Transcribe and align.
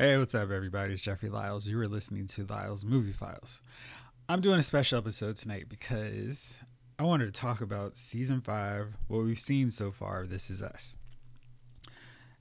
Hey, 0.00 0.16
what's 0.16 0.36
up, 0.36 0.52
everybody? 0.52 0.92
It's 0.92 1.02
Jeffrey 1.02 1.28
Lyles. 1.28 1.66
You 1.66 1.76
are 1.80 1.88
listening 1.88 2.28
to 2.28 2.46
Lyles 2.46 2.84
Movie 2.84 3.10
Files. 3.10 3.58
I'm 4.28 4.40
doing 4.40 4.60
a 4.60 4.62
special 4.62 4.96
episode 4.96 5.38
tonight 5.38 5.68
because 5.68 6.38
I 7.00 7.02
wanted 7.02 7.34
to 7.34 7.40
talk 7.40 7.62
about 7.62 7.94
season 8.08 8.40
five, 8.40 8.94
what 9.08 9.24
we've 9.24 9.36
seen 9.36 9.72
so 9.72 9.90
far 9.90 10.24
This 10.24 10.50
Is 10.50 10.62
Us. 10.62 10.94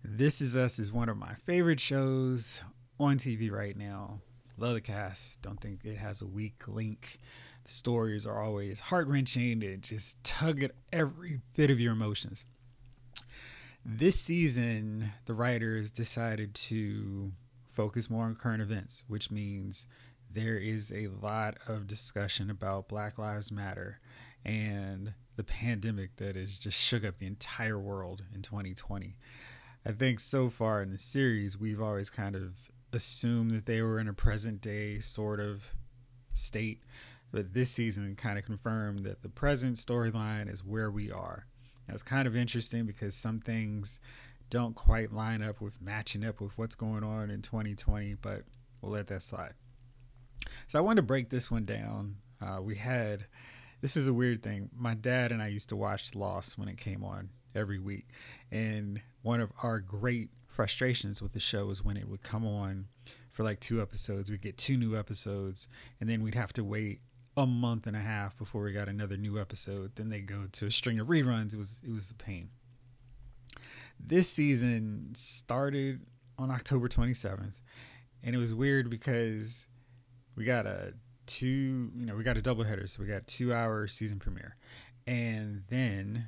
This 0.04 0.40
Is 0.40 0.56
Us 0.56 0.78
is 0.78 0.92
one 0.92 1.10
of 1.10 1.18
my 1.18 1.34
favorite 1.48 1.80
shows 1.80 2.62
on 3.00 3.18
TV 3.18 3.50
right 3.50 3.76
now. 3.76 4.22
Love 4.60 4.76
the 4.76 4.82
cast. 4.82 5.42
Don't 5.42 5.60
think 5.60 5.84
it 5.84 5.98
has 5.98 6.22
a 6.22 6.28
weak 6.28 6.62
link. 6.68 7.18
The 7.66 7.72
stories 7.72 8.28
are 8.28 8.40
always 8.40 8.80
heart 8.80 9.08
wrenching. 9.08 9.64
It 9.64 9.82
just 9.82 10.16
tug 10.24 10.62
at 10.62 10.74
every 10.94 11.42
bit 11.56 11.72
of 11.72 11.80
your 11.80 11.94
emotions. 11.94 12.46
This 13.84 14.20
season, 14.20 15.12
the 15.26 15.34
writers 15.34 15.90
decided 15.90 16.54
to 16.70 17.32
focus 17.78 18.10
more 18.10 18.26
on 18.26 18.36
current 18.36 18.62
events, 18.62 19.04
which 19.08 19.30
means 19.30 19.86
there 20.34 20.58
is 20.58 20.92
a 20.92 21.08
lot 21.22 21.58
of 21.68 21.86
discussion 21.86 22.50
about 22.50 22.90
Black 22.90 23.20
Lives 23.20 23.52
Matter 23.52 24.00
and 24.44 25.14
the 25.36 25.44
pandemic 25.44 26.10
that 26.18 26.36
has 26.36 26.58
just 26.58 26.76
shook 26.76 27.06
up 27.06 27.20
the 27.20 27.28
entire 27.28 27.78
world 27.78 28.24
in 28.34 28.42
2020. 28.42 29.16
I 29.86 29.92
think 29.92 30.20
so 30.20 30.50
far 30.50 30.82
in 30.82 30.92
the 30.92 30.98
series, 30.98 31.56
we've 31.56 31.82
always 31.82 32.10
kind 32.10 32.36
of 32.36 32.54
assumed 32.94 33.52
that 33.52 33.68
they 33.68 33.84
were 33.84 34.00
in 34.00 34.08
a 34.08 34.14
present 34.14 34.62
day 34.62 35.00
sort 35.00 35.40
of 35.40 35.62
state, 36.34 36.82
but 37.32 37.54
this 37.54 37.70
season 37.70 38.16
kind 38.16 38.40
of 38.40 38.46
confirmed 38.46 39.06
that 39.06 39.22
the 39.22 39.30
present 39.30 39.78
storyline 39.78 40.52
is 40.52 40.64
where 40.64 40.90
we 40.90 41.12
are. 41.12 41.46
Now, 41.88 41.94
it's 41.94 42.04
kind 42.04 42.28
of 42.28 42.36
interesting 42.36 42.88
because 42.88 43.14
some 43.16 43.40
things 43.40 44.00
don't 44.50 44.76
quite 44.76 45.12
line 45.12 45.42
up 45.42 45.62
with 45.62 45.74
matching 45.82 46.26
up 46.26 46.40
with 46.40 46.58
what's 46.58 46.76
going 46.76 47.04
on 47.04 47.30
in 47.30 47.42
2020, 47.42 48.16
but 48.22 48.44
we'll 48.82 48.92
let 48.92 49.08
that 49.08 49.24
slide. 49.24 49.54
So 50.70 50.80
I 50.80 50.82
wanted 50.82 51.02
to 51.02 51.08
break 51.08 51.30
this 51.30 51.52
one 51.52 51.66
down. 51.66 52.16
Uh, 52.42 52.62
we 52.62 52.76
had 52.76 53.26
this 53.82 53.96
is 53.96 54.08
a 54.08 54.14
weird 54.14 54.42
thing. 54.42 54.70
My 54.76 54.96
dad 54.96 55.32
and 55.32 55.42
I 55.42 55.48
used 55.48 55.70
to 55.70 55.76
watch 55.76 56.16
Lost 56.16 56.58
when 56.58 56.68
it 56.68 56.78
came 56.78 57.04
on 57.04 57.30
every 57.56 57.80
week, 57.80 58.08
and 58.52 59.02
one 59.22 59.42
of 59.42 59.52
our 59.62 59.80
great 59.80 60.30
frustrations 60.48 61.22
with 61.22 61.34
the 61.34 61.40
show 61.40 61.66
was 61.66 61.84
when 61.84 61.98
it 61.98 62.08
would 62.08 62.24
come 62.24 62.46
on 62.46 62.88
for 63.34 63.44
like 63.44 63.60
two 63.60 63.82
episodes. 63.82 64.30
We'd 64.30 64.42
get 64.42 64.58
two 64.58 64.78
new 64.78 64.98
episodes, 64.98 65.68
and 66.00 66.10
then 66.10 66.24
we'd 66.24 66.36
have 66.36 66.54
to 66.54 66.64
wait 66.64 67.02
a 67.36 67.46
month 67.46 67.86
and 67.86 67.96
a 67.96 68.00
half 68.00 68.36
before 68.38 68.64
we 68.64 68.74
got 68.74 68.88
another 68.88 69.18
new 69.18 69.40
episode. 69.40 69.92
Then 69.96 70.10
they 70.10 70.22
go 70.22 70.46
to 70.54 70.66
a 70.66 70.72
string 70.72 71.00
of 71.00 71.08
reruns. 71.08 71.54
It 71.54 71.58
was 71.58 71.72
it 71.84 71.92
was 71.92 72.10
a 72.10 72.16
pain 72.16 72.50
this 74.00 74.30
season 74.30 75.16
started 75.16 76.02
on 76.38 76.52
October 76.52 76.88
27th, 76.88 77.54
and 78.24 78.36
it 78.36 78.38
was 78.38 78.54
weird 78.54 78.90
because 78.90 79.54
we 80.36 80.46
got 80.46 80.66
a 80.66 80.94
two, 81.26 81.92
you 81.96 82.06
know, 82.06 82.16
we 82.16 82.24
got 82.24 82.38
a 82.38 82.42
doubleheader, 82.42 82.90
so 82.90 83.02
we 83.02 83.08
got 83.08 83.28
two 83.28 83.54
hour 83.54 83.88
season 83.88 84.20
premiere, 84.20 84.56
and 85.06 85.64
then 85.70 86.28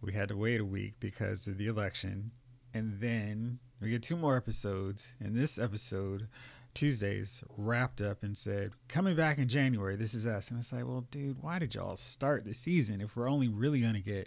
we 0.00 0.12
had 0.12 0.28
to 0.28 0.36
wait 0.36 0.60
a 0.60 0.64
week 0.64 0.94
because 1.00 1.46
of 1.46 1.58
the 1.58 1.66
election, 1.66 2.30
and 2.74 3.00
then 3.00 3.58
we 3.80 3.90
get 3.90 4.02
two 4.02 4.16
more 4.16 4.36
episodes, 4.36 5.02
and 5.20 5.36
this 5.36 5.58
episode. 5.58 6.28
Tuesdays 6.74 7.44
wrapped 7.58 8.00
up 8.00 8.22
and 8.22 8.34
said, 8.34 8.72
coming 8.88 9.14
back 9.14 9.36
in 9.36 9.46
January, 9.46 9.94
this 9.94 10.14
is 10.14 10.24
us. 10.24 10.48
And 10.48 10.58
it's 10.58 10.72
like, 10.72 10.86
well, 10.86 11.04
dude, 11.10 11.42
why 11.42 11.58
did 11.58 11.74
y'all 11.74 11.98
start 11.98 12.46
the 12.46 12.54
season 12.54 13.02
if 13.02 13.14
we're 13.14 13.28
only 13.28 13.48
really 13.48 13.82
going 13.82 13.92
to 13.92 14.00
get 14.00 14.26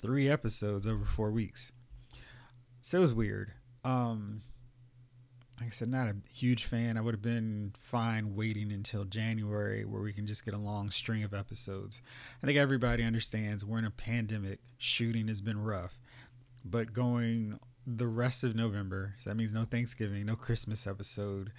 three 0.00 0.30
episodes 0.30 0.86
over 0.86 1.04
four 1.14 1.30
weeks? 1.30 1.70
So 2.92 2.98
it 2.98 3.00
was 3.00 3.14
weird. 3.14 3.50
Um, 3.84 4.42
like 5.58 5.72
I 5.72 5.74
said, 5.74 5.88
not 5.88 6.08
a 6.08 6.16
huge 6.30 6.66
fan. 6.66 6.98
I 6.98 7.00
would 7.00 7.14
have 7.14 7.22
been 7.22 7.72
fine 7.90 8.36
waiting 8.36 8.70
until 8.70 9.06
January 9.06 9.86
where 9.86 10.02
we 10.02 10.12
can 10.12 10.26
just 10.26 10.44
get 10.44 10.52
a 10.52 10.58
long 10.58 10.90
string 10.90 11.24
of 11.24 11.32
episodes. 11.32 11.98
I 12.42 12.46
think 12.46 12.58
everybody 12.58 13.02
understands 13.02 13.64
we're 13.64 13.78
in 13.78 13.86
a 13.86 13.90
pandemic. 13.90 14.60
Shooting 14.76 15.28
has 15.28 15.40
been 15.40 15.64
rough. 15.64 15.92
But 16.66 16.92
going 16.92 17.58
the 17.86 18.06
rest 18.06 18.44
of 18.44 18.54
November, 18.54 19.14
so 19.24 19.30
that 19.30 19.36
means 19.36 19.54
no 19.54 19.64
Thanksgiving, 19.64 20.26
no 20.26 20.36
Christmas 20.36 20.86
episode. 20.86 21.50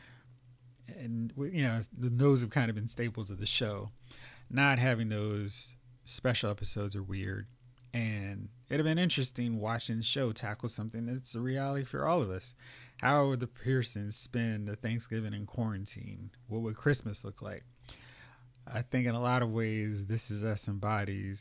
And, 0.88 1.34
you 1.36 1.64
know, 1.64 1.82
those 1.98 2.42
have 2.42 2.52
kind 2.52 2.70
of 2.70 2.76
been 2.76 2.90
staples 2.90 3.32
of 3.32 3.40
the 3.40 3.48
show. 3.48 3.90
Not 4.52 4.78
having 4.78 5.10
those 5.10 5.74
special 6.06 6.52
episodes 6.52 6.96
are 6.96 7.02
weird. 7.02 7.48
And 7.94 8.50
it'd 8.70 8.80
have 8.80 8.86
been 8.86 9.02
interesting 9.02 9.60
watching 9.60 9.98
the 9.98 10.04
show 10.04 10.32
tackle 10.32 10.70
something 10.70 11.06
that's 11.06 11.36
a 11.36 11.40
reality 11.40 11.86
for 11.86 12.08
all 12.08 12.22
of 12.22 12.32
us. 12.32 12.56
How 12.98 13.28
would 13.28 13.40
the 13.40 13.48
Pearsons 13.48 14.16
spend 14.16 14.68
the 14.68 14.76
Thanksgiving 14.76 15.34
in 15.34 15.46
quarantine? 15.46 16.32
What 16.48 16.62
would 16.64 16.76
Christmas 16.76 17.24
look 17.24 17.42
like? 17.42 17.64
I 18.66 18.82
think 18.82 19.06
in 19.06 19.14
a 19.14 19.22
lot 19.22 19.44
of 19.44 19.52
ways, 19.52 20.00
this 20.08 20.32
is 20.32 20.44
us 20.44 20.68
embodies 20.68 21.40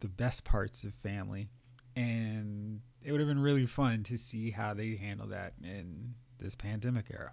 the 0.00 0.08
best 0.08 0.44
parts 0.44 0.84
of 0.84 0.92
family. 1.02 1.48
And 1.96 2.80
it 3.02 3.10
would 3.10 3.20
have 3.20 3.28
been 3.28 3.40
really 3.40 3.66
fun 3.66 4.04
to 4.04 4.16
see 4.16 4.50
how 4.50 4.74
they 4.74 4.96
handle 4.96 5.28
that 5.28 5.54
in 5.62 6.14
this 6.38 6.54
pandemic 6.54 7.06
era. 7.10 7.32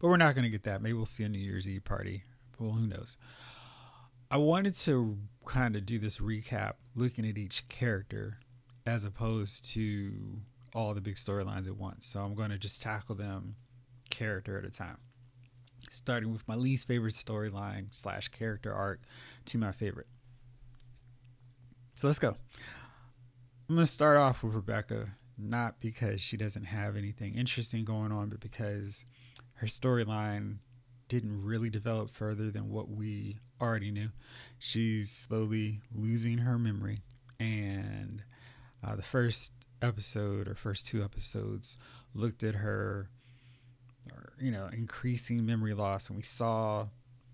But 0.00 0.08
we're 0.08 0.16
not 0.16 0.34
going 0.34 0.44
to 0.44 0.50
get 0.50 0.64
that. 0.64 0.82
Maybe 0.82 0.94
we'll 0.94 1.06
see 1.06 1.22
a 1.22 1.28
New 1.28 1.38
Year's 1.38 1.68
Eve 1.68 1.84
party. 1.84 2.24
Well, 2.58 2.72
who 2.72 2.86
knows? 2.86 3.16
I 4.34 4.38
wanted 4.38 4.74
to 4.86 5.16
kind 5.46 5.76
of 5.76 5.86
do 5.86 6.00
this 6.00 6.18
recap 6.18 6.72
looking 6.96 7.24
at 7.24 7.38
each 7.38 7.62
character 7.68 8.36
as 8.84 9.04
opposed 9.04 9.64
to 9.74 10.12
all 10.74 10.92
the 10.92 11.00
big 11.00 11.14
storylines 11.14 11.68
at 11.68 11.76
once. 11.76 12.04
So 12.12 12.18
I'm 12.18 12.34
going 12.34 12.50
to 12.50 12.58
just 12.58 12.82
tackle 12.82 13.14
them 13.14 13.54
character 14.10 14.58
at 14.58 14.64
a 14.64 14.72
time. 14.72 14.96
Starting 15.88 16.32
with 16.32 16.42
my 16.48 16.56
least 16.56 16.88
favorite 16.88 17.14
storyline 17.14 17.86
slash 18.02 18.26
character 18.26 18.74
arc 18.74 19.02
to 19.46 19.58
my 19.58 19.70
favorite. 19.70 20.08
So 21.94 22.08
let's 22.08 22.18
go. 22.18 22.34
I'm 23.68 23.76
going 23.76 23.86
to 23.86 23.92
start 23.92 24.16
off 24.16 24.42
with 24.42 24.54
Rebecca, 24.54 25.06
not 25.38 25.78
because 25.78 26.20
she 26.20 26.36
doesn't 26.36 26.64
have 26.64 26.96
anything 26.96 27.36
interesting 27.36 27.84
going 27.84 28.10
on, 28.10 28.30
but 28.30 28.40
because 28.40 29.04
her 29.52 29.68
storyline 29.68 30.56
didn't 31.08 31.44
really 31.44 31.70
develop 31.70 32.10
further 32.14 32.50
than 32.50 32.70
what 32.70 32.88
we 32.88 33.38
already 33.60 33.90
knew. 33.90 34.08
She's 34.58 35.10
slowly 35.28 35.80
losing 35.94 36.38
her 36.38 36.58
memory, 36.58 37.02
and 37.38 38.22
uh, 38.82 38.96
the 38.96 39.02
first 39.02 39.50
episode 39.82 40.48
or 40.48 40.54
first 40.54 40.86
two 40.86 41.02
episodes 41.02 41.78
looked 42.14 42.42
at 42.42 42.54
her, 42.54 43.08
you 44.40 44.50
know, 44.50 44.68
increasing 44.72 45.44
memory 45.44 45.74
loss, 45.74 46.08
and 46.08 46.16
we 46.16 46.22
saw 46.22 46.86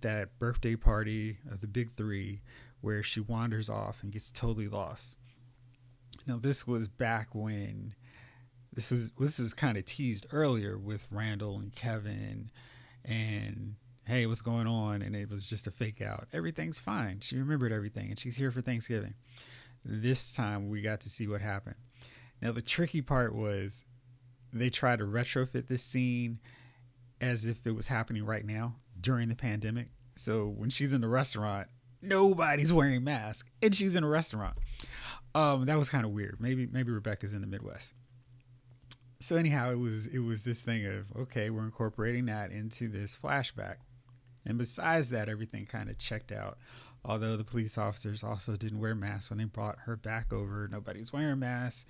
that 0.02 0.38
birthday 0.38 0.76
party 0.76 1.38
of 1.50 1.60
the 1.60 1.66
big 1.66 1.90
three 1.96 2.40
where 2.80 3.02
she 3.02 3.20
wanders 3.20 3.68
off 3.68 3.96
and 4.02 4.12
gets 4.12 4.30
totally 4.30 4.68
lost. 4.68 5.16
Now, 6.26 6.38
this 6.38 6.66
was 6.66 6.88
back 6.88 7.34
when 7.34 7.94
this 8.72 8.90
was 8.90 9.10
this 9.18 9.38
was 9.38 9.54
kind 9.54 9.76
of 9.76 9.84
teased 9.84 10.26
earlier 10.32 10.78
with 10.78 11.00
Randall 11.10 11.58
and 11.58 11.74
Kevin 11.74 12.50
and 13.04 13.74
hey, 14.04 14.26
what's 14.26 14.40
going 14.40 14.66
on? 14.66 15.02
And 15.02 15.14
it 15.14 15.30
was 15.30 15.46
just 15.46 15.66
a 15.66 15.70
fake 15.70 16.00
out. 16.00 16.26
Everything's 16.32 16.80
fine. 16.80 17.20
She 17.20 17.36
remembered 17.36 17.72
everything 17.72 18.10
and 18.10 18.18
she's 18.18 18.36
here 18.36 18.50
for 18.50 18.60
Thanksgiving. 18.62 19.14
This 19.84 20.32
time 20.32 20.68
we 20.68 20.82
got 20.82 21.00
to 21.02 21.08
see 21.08 21.26
what 21.26 21.40
happened. 21.40 21.76
Now, 22.42 22.52
the 22.52 22.62
tricky 22.62 23.02
part 23.02 23.34
was 23.34 23.72
they 24.52 24.70
tried 24.70 24.98
to 24.98 25.04
retrofit 25.04 25.68
this 25.68 25.84
scene 25.84 26.38
as 27.20 27.44
if 27.44 27.56
it 27.64 27.72
was 27.72 27.86
happening 27.86 28.24
right 28.24 28.44
now 28.44 28.74
during 29.00 29.28
the 29.28 29.34
pandemic. 29.34 29.88
So 30.16 30.52
when 30.56 30.70
she's 30.70 30.92
in 30.92 31.00
the 31.00 31.08
restaurant, 31.08 31.68
nobody's 32.02 32.72
wearing 32.72 33.04
masks 33.04 33.48
and 33.62 33.74
she's 33.74 33.94
in 33.94 34.04
a 34.04 34.08
restaurant. 34.08 34.56
Um, 35.34 35.66
that 35.66 35.78
was 35.78 35.88
kind 35.88 36.04
of 36.04 36.10
weird. 36.10 36.38
Maybe 36.40 36.66
maybe 36.66 36.90
Rebecca's 36.90 37.32
in 37.32 37.40
the 37.40 37.46
Midwest. 37.46 37.86
So 39.20 39.36
anyhow, 39.36 39.70
it 39.70 39.78
was 39.78 40.06
it 40.06 40.18
was 40.18 40.42
this 40.42 40.60
thing 40.62 40.86
of 40.86 41.04
okay, 41.22 41.50
we're 41.50 41.64
incorporating 41.64 42.26
that 42.26 42.52
into 42.52 42.88
this 42.88 43.16
flashback. 43.22 43.76
And 44.46 44.56
besides 44.56 45.10
that, 45.10 45.28
everything 45.28 45.66
kind 45.66 45.90
of 45.90 45.98
checked 45.98 46.32
out. 46.32 46.56
Although 47.04 47.36
the 47.36 47.44
police 47.44 47.76
officers 47.76 48.24
also 48.24 48.56
didn't 48.56 48.80
wear 48.80 48.94
masks 48.94 49.30
when 49.30 49.38
they 49.38 49.44
brought 49.44 49.78
her 49.80 49.96
back 49.96 50.32
over, 50.32 50.68
nobody's 50.70 51.12
wearing 51.12 51.38
masks. 51.38 51.84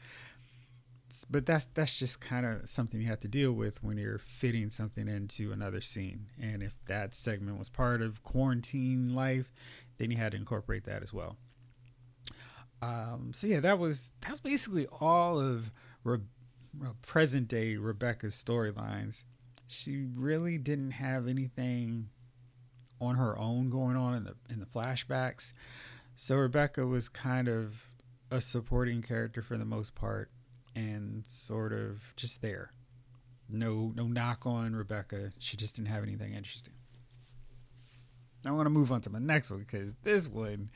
But 1.29 1.47
that's 1.47 1.67
that's 1.75 1.97
just 1.97 2.21
kind 2.21 2.44
of 2.44 2.69
something 2.71 3.00
you 3.00 3.06
have 3.09 3.21
to 3.21 3.29
deal 3.29 3.53
with 3.53 3.81
when 3.83 3.97
you're 3.97 4.21
fitting 4.41 4.71
something 4.71 5.06
into 5.06 5.53
another 5.53 5.81
scene. 5.81 6.26
And 6.41 6.62
if 6.62 6.73
that 6.88 7.15
segment 7.15 7.59
was 7.59 7.69
part 7.69 8.03
of 8.03 8.23
quarantine 8.25 9.15
life, 9.15 9.47
then 9.99 10.11
you 10.11 10.17
had 10.17 10.33
to 10.33 10.38
incorporate 10.38 10.87
that 10.87 11.05
as 11.05 11.12
well. 11.12 11.37
Um, 12.83 13.33
so 13.37 13.47
yeah, 13.47 13.61
that 13.61 13.79
was 13.79 14.11
that 14.23 14.33
was 14.33 14.41
basically 14.41 14.88
all 14.88 15.38
of 15.38 15.65
Re- 16.03 16.19
Uh, 16.82 16.90
present 17.02 17.49
day 17.49 17.76
Rebecca's 17.76 18.40
storylines. 18.46 19.22
She 19.67 20.06
really 20.14 20.58
didn't 20.58 20.93
have 20.93 21.26
anything 21.26 22.08
on 23.00 23.17
her 23.17 23.37
own 23.38 23.70
going 23.70 23.96
on 23.96 24.14
in 24.14 24.25
the 24.25 24.34
in 24.49 24.61
the 24.61 24.67
flashbacks. 24.67 25.52
So 26.17 26.37
Rebecca 26.37 26.87
was 26.87 27.08
kind 27.08 27.49
of 27.49 27.72
a 28.31 28.40
supporting 28.40 29.02
character 29.02 29.43
for 29.43 29.56
the 29.58 29.64
most 29.64 29.94
part 29.94 30.31
and 30.76 31.25
sort 31.28 31.72
of 31.72 31.99
just 32.17 32.40
there. 32.40 32.73
No, 33.49 33.93
no 33.96 34.06
knock 34.06 34.46
on 34.46 34.76
Rebecca. 34.76 35.32
She 35.38 35.56
just 35.56 35.75
didn't 35.75 35.88
have 35.88 36.05
anything 36.05 36.34
interesting. 36.34 36.75
I 38.46 38.52
want 38.52 38.66
to 38.66 38.70
move 38.70 38.93
on 38.93 39.02
to 39.02 39.11
my 39.11 39.19
next 39.19 39.50
one 39.50 39.61
because 39.61 39.93
this 40.02 40.28
one, 40.28 40.70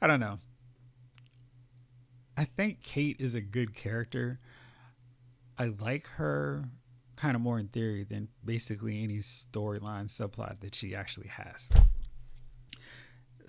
I 0.00 0.06
don't 0.06 0.20
know. 0.20 0.38
I 2.36 2.46
think 2.56 2.82
Kate 2.82 3.16
is 3.18 3.34
a 3.34 3.40
good 3.40 3.74
character. 3.74 4.38
I 5.58 5.66
like 5.80 6.06
her 6.08 6.64
kind 7.16 7.34
of 7.34 7.40
more 7.40 7.58
in 7.58 7.68
theory 7.68 8.04
than 8.04 8.28
basically 8.44 9.02
any 9.02 9.18
storyline 9.18 10.14
subplot 10.14 10.60
that 10.60 10.74
she 10.74 10.94
actually 10.94 11.28
has. 11.28 11.68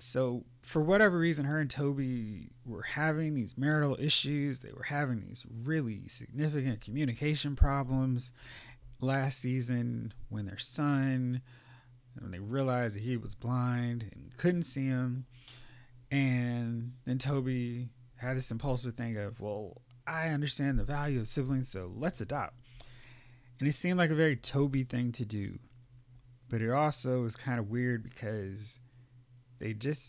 So, 0.00 0.44
for 0.62 0.80
whatever 0.80 1.18
reason, 1.18 1.44
her 1.44 1.60
and 1.60 1.70
Toby 1.70 2.50
were 2.64 2.82
having 2.82 3.34
these 3.34 3.58
marital 3.58 3.96
issues. 3.98 4.60
They 4.60 4.72
were 4.72 4.84
having 4.84 5.20
these 5.20 5.44
really 5.64 6.02
significant 6.08 6.80
communication 6.80 7.56
problems 7.56 8.30
last 9.00 9.40
season 9.40 10.14
when 10.28 10.46
their 10.46 10.58
son, 10.58 11.42
when 12.20 12.30
they 12.30 12.38
realized 12.38 12.94
that 12.94 13.02
he 13.02 13.16
was 13.16 13.34
blind 13.34 14.08
and 14.12 14.30
couldn't 14.38 14.64
see 14.64 14.86
him. 14.86 15.26
And 16.10 16.92
then 17.04 17.18
Toby 17.18 17.88
had 18.16 18.36
this 18.36 18.50
impulsive 18.50 18.94
thing 18.94 19.16
of, 19.16 19.40
well, 19.40 19.82
I 20.08 20.28
understand 20.28 20.78
the 20.78 20.84
value 20.84 21.20
of 21.20 21.28
siblings, 21.28 21.70
so 21.70 21.92
let's 21.94 22.20
adopt. 22.20 22.54
And 23.60 23.68
it 23.68 23.74
seemed 23.74 23.98
like 23.98 24.10
a 24.10 24.14
very 24.14 24.36
Toby 24.36 24.84
thing 24.84 25.12
to 25.12 25.24
do. 25.24 25.58
But 26.48 26.62
it 26.62 26.70
also 26.70 27.22
was 27.22 27.36
kind 27.36 27.58
of 27.58 27.68
weird 27.68 28.02
because 28.02 28.78
they 29.58 29.74
just, 29.74 30.00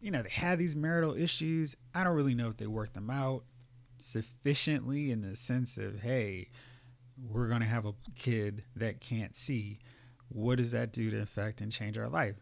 you 0.00 0.10
know, 0.10 0.22
they 0.22 0.28
had 0.28 0.58
these 0.58 0.76
marital 0.76 1.14
issues. 1.14 1.74
I 1.94 2.04
don't 2.04 2.14
really 2.14 2.34
know 2.34 2.48
if 2.48 2.58
they 2.58 2.66
worked 2.66 2.94
them 2.94 3.08
out 3.08 3.44
sufficiently 4.12 5.10
in 5.10 5.22
the 5.22 5.36
sense 5.36 5.76
of, 5.78 5.98
hey, 5.98 6.48
we're 7.16 7.48
going 7.48 7.62
to 7.62 7.66
have 7.66 7.86
a 7.86 7.94
kid 8.16 8.64
that 8.76 9.00
can't 9.00 9.34
see. 9.34 9.78
What 10.28 10.58
does 10.58 10.72
that 10.72 10.92
do 10.92 11.10
to 11.10 11.22
affect 11.22 11.62
and 11.62 11.72
change 11.72 11.96
our 11.96 12.08
life? 12.08 12.36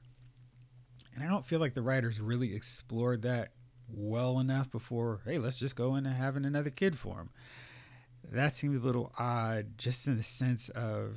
And 1.14 1.22
I 1.22 1.28
don't 1.28 1.46
feel 1.46 1.60
like 1.60 1.74
the 1.74 1.82
writers 1.82 2.18
really 2.20 2.54
explored 2.54 3.22
that 3.22 3.52
well 3.92 4.40
enough 4.40 4.70
before, 4.70 5.20
hey, 5.24 5.38
let's 5.38 5.58
just 5.58 5.76
go 5.76 5.96
into 5.96 6.10
having 6.10 6.44
another 6.44 6.70
kid 6.70 6.98
for 6.98 7.18
him. 7.18 7.30
That 8.32 8.56
seems 8.56 8.82
a 8.82 8.84
little 8.86 9.12
odd, 9.18 9.78
just 9.78 10.06
in 10.06 10.16
the 10.16 10.22
sense 10.22 10.68
of 10.74 11.14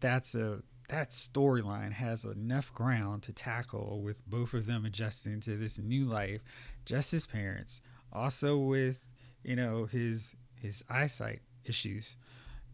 that's 0.00 0.34
a 0.34 0.62
that 0.88 1.10
storyline 1.10 1.92
has 1.92 2.24
enough 2.24 2.72
ground 2.74 3.22
to 3.22 3.32
tackle 3.32 4.02
with 4.02 4.16
both 4.28 4.52
of 4.52 4.66
them 4.66 4.84
adjusting 4.84 5.40
to 5.40 5.56
this 5.56 5.78
new 5.78 6.04
life, 6.04 6.42
just 6.84 7.14
as 7.14 7.24
parents. 7.26 7.80
Also 8.12 8.58
with 8.58 8.98
you 9.42 9.56
know 9.56 9.86
his 9.86 10.34
his 10.56 10.82
eyesight 10.88 11.40
issues, 11.64 12.16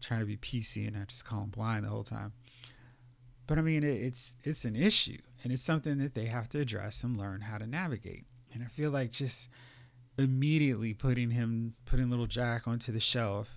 trying 0.01 0.19
to 0.19 0.25
be 0.25 0.37
PC 0.37 0.87
and 0.87 0.95
not 0.95 1.07
just 1.07 1.25
call 1.25 1.43
him 1.43 1.49
blind 1.49 1.85
the 1.85 1.89
whole 1.89 2.03
time. 2.03 2.33
But 3.47 3.57
I 3.57 3.61
mean, 3.61 3.83
it, 3.83 4.01
it's 4.01 4.33
it's 4.43 4.65
an 4.65 4.75
issue, 4.75 5.21
and 5.43 5.51
it's 5.53 5.63
something 5.63 5.97
that 5.99 6.13
they 6.13 6.25
have 6.25 6.49
to 6.49 6.59
address 6.59 7.03
and 7.03 7.17
learn 7.17 7.41
how 7.41 7.57
to 7.57 7.67
navigate. 7.67 8.25
And 8.53 8.63
I 8.63 8.67
feel 8.67 8.91
like 8.91 9.11
just 9.11 9.49
immediately 10.17 10.93
putting 10.93 11.29
him, 11.29 11.73
putting 11.85 12.09
little 12.09 12.27
Jack 12.27 12.67
onto 12.67 12.91
the 12.91 12.99
shelf, 12.99 13.47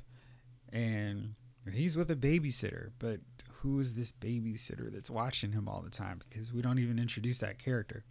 and 0.73 1.35
he's 1.73 1.97
with 1.97 2.11
a 2.11 2.17
babysitter. 2.17 2.91
But 2.99 3.21
who 3.61 3.81
is 3.81 3.95
this 3.95 4.13
babysitter 4.21 4.93
that's 4.93 5.11
watching 5.11 5.53
him 5.53 5.69
all 5.69 5.83
the 5.83 5.91
time? 5.91 6.21
Because 6.29 6.53
we 6.53 6.63
don't 6.63 6.79
even 6.79 6.99
introduce 6.99 7.39
that 7.39 7.59
character. 7.59 8.05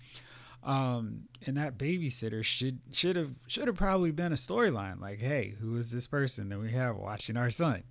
Um, 0.63 1.23
and 1.45 1.57
that 1.57 1.77
babysitter 1.77 2.43
should 2.43 2.79
should 2.91 3.17
have 3.17 3.31
should 3.47 3.67
have 3.67 3.75
probably 3.75 4.11
been 4.11 4.31
a 4.31 4.37
storyline. 4.37 5.01
Like, 5.01 5.19
hey, 5.19 5.55
who 5.59 5.77
is 5.77 5.91
this 5.91 6.07
person 6.07 6.49
that 6.49 6.59
we 6.59 6.71
have 6.71 6.95
watching 6.95 7.35
our 7.37 7.51
son? 7.51 7.83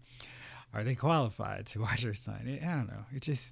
Are 0.72 0.84
they 0.84 0.94
qualified 0.94 1.66
to 1.68 1.80
watch 1.80 2.04
our 2.04 2.14
son? 2.14 2.46
It, 2.46 2.62
I 2.62 2.74
don't 2.76 2.88
know. 2.88 3.04
It 3.14 3.22
just 3.22 3.42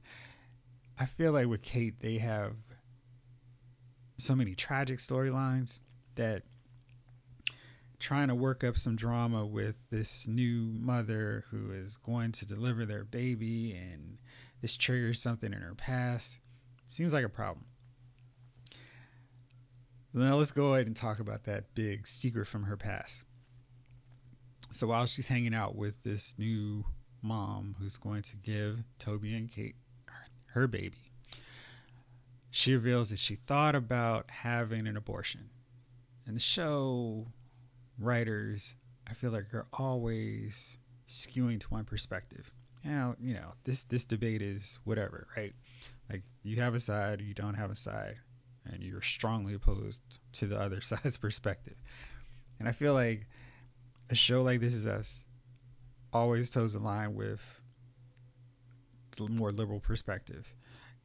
I 0.98 1.06
feel 1.06 1.32
like 1.32 1.46
with 1.46 1.62
Kate 1.62 1.94
they 2.00 2.18
have 2.18 2.54
so 4.20 4.34
many 4.34 4.54
tragic 4.54 4.98
storylines 4.98 5.80
that 6.16 6.42
trying 7.98 8.28
to 8.28 8.34
work 8.34 8.64
up 8.64 8.76
some 8.76 8.96
drama 8.96 9.44
with 9.44 9.76
this 9.90 10.24
new 10.26 10.72
mother 10.72 11.44
who 11.50 11.72
is 11.72 11.98
going 11.98 12.32
to 12.32 12.46
deliver 12.46 12.86
their 12.86 13.04
baby 13.04 13.72
and 13.72 14.16
this 14.62 14.76
triggers 14.76 15.20
something 15.20 15.52
in 15.52 15.60
her 15.60 15.74
past 15.74 16.26
seems 16.88 17.12
like 17.12 17.24
a 17.24 17.28
problem. 17.28 17.64
Now 20.12 20.36
let's 20.36 20.50
go 20.50 20.74
ahead 20.74 20.86
and 20.86 20.96
talk 20.96 21.20
about 21.20 21.44
that 21.44 21.74
big 21.74 22.06
secret 22.06 22.48
from 22.48 22.64
her 22.64 22.76
past. 22.76 23.14
So 24.72 24.86
while 24.86 25.06
she's 25.06 25.26
hanging 25.26 25.54
out 25.54 25.76
with 25.76 25.94
this 26.02 26.32
new 26.36 26.84
mom 27.22 27.76
who's 27.78 27.96
going 27.98 28.22
to 28.22 28.36
give 28.36 28.78
Toby 28.98 29.34
and 29.36 29.50
Kate 29.50 29.76
her 30.52 30.66
baby, 30.66 31.09
she 32.50 32.74
reveals 32.74 33.10
that 33.10 33.18
she 33.18 33.36
thought 33.46 33.74
about 33.74 34.30
having 34.30 34.86
an 34.86 34.96
abortion. 34.96 35.50
And 36.26 36.36
the 36.36 36.40
show 36.40 37.26
writers, 37.98 38.74
I 39.08 39.14
feel 39.14 39.30
like, 39.30 39.52
are 39.54 39.66
always 39.72 40.54
skewing 41.08 41.60
to 41.60 41.66
one 41.68 41.84
perspective. 41.84 42.50
Now, 42.84 43.14
you 43.20 43.34
know, 43.34 43.52
this 43.64 43.84
this 43.88 44.04
debate 44.04 44.42
is 44.42 44.78
whatever, 44.84 45.26
right? 45.36 45.52
Like 46.08 46.22
you 46.42 46.60
have 46.60 46.74
a 46.74 46.80
side, 46.80 47.20
you 47.20 47.34
don't 47.34 47.54
have 47.54 47.70
a 47.70 47.76
side, 47.76 48.16
and 48.64 48.82
you're 48.82 49.02
strongly 49.02 49.54
opposed 49.54 50.00
to 50.34 50.46
the 50.46 50.58
other 50.58 50.80
side's 50.80 51.18
perspective. 51.18 51.76
And 52.58 52.68
I 52.68 52.72
feel 52.72 52.94
like 52.94 53.26
a 54.10 54.14
show 54.14 54.42
like 54.42 54.60
This 54.60 54.74
Is 54.74 54.86
Us 54.86 55.08
always 56.12 56.50
toes 56.50 56.72
the 56.72 56.78
line 56.78 57.14
with 57.14 57.40
the 59.16 59.28
more 59.28 59.50
liberal 59.50 59.80
perspective 59.80 60.46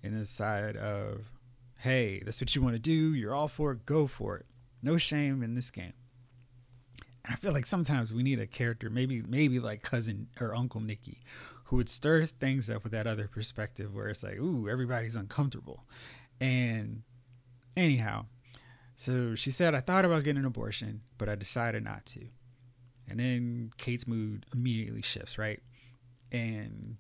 in 0.01 0.17
the 0.17 0.25
side 0.25 0.75
of 0.77 1.21
hey, 1.85 2.23
that's 2.25 2.41
what 2.41 2.55
you 2.55 2.63
want 2.63 2.75
to 2.75 2.79
do. 2.79 3.13
You're 3.13 3.35
all 3.35 3.47
for 3.47 3.71
it. 3.71 3.85
Go 3.85 4.07
for 4.07 4.37
it. 4.37 4.45
No 4.81 4.97
shame 4.97 5.43
in 5.43 5.53
this 5.53 5.69
game. 5.69 5.93
And 7.23 7.33
I 7.33 7.37
feel 7.37 7.53
like 7.53 7.67
sometimes 7.67 8.11
we 8.11 8.23
need 8.23 8.39
a 8.39 8.47
character, 8.47 8.89
maybe 8.89 9.21
maybe 9.21 9.59
like 9.59 9.83
cousin 9.83 10.27
or 10.41 10.55
Uncle 10.55 10.81
Nicky, 10.81 11.21
who 11.65 11.75
would 11.77 11.89
stir 11.89 12.25
things 12.25 12.69
up 12.69 12.83
with 12.83 12.91
that 12.93 13.07
other 13.07 13.27
perspective 13.27 13.93
where 13.93 14.07
it's 14.07 14.23
like, 14.23 14.37
ooh, 14.37 14.67
everybody's 14.67 15.15
uncomfortable. 15.15 15.83
And 16.41 17.03
anyhow, 17.77 18.25
so 18.97 19.35
she 19.35 19.51
said, 19.51 19.75
I 19.75 19.81
thought 19.81 20.05
about 20.05 20.23
getting 20.23 20.39
an 20.39 20.45
abortion, 20.45 21.01
but 21.17 21.29
I 21.29 21.35
decided 21.35 21.83
not 21.83 22.05
to. 22.07 22.25
And 23.07 23.19
then 23.19 23.71
Kate's 23.77 24.07
mood 24.07 24.47
immediately 24.53 25.03
shifts, 25.03 25.37
right? 25.37 25.61
And 26.31 26.97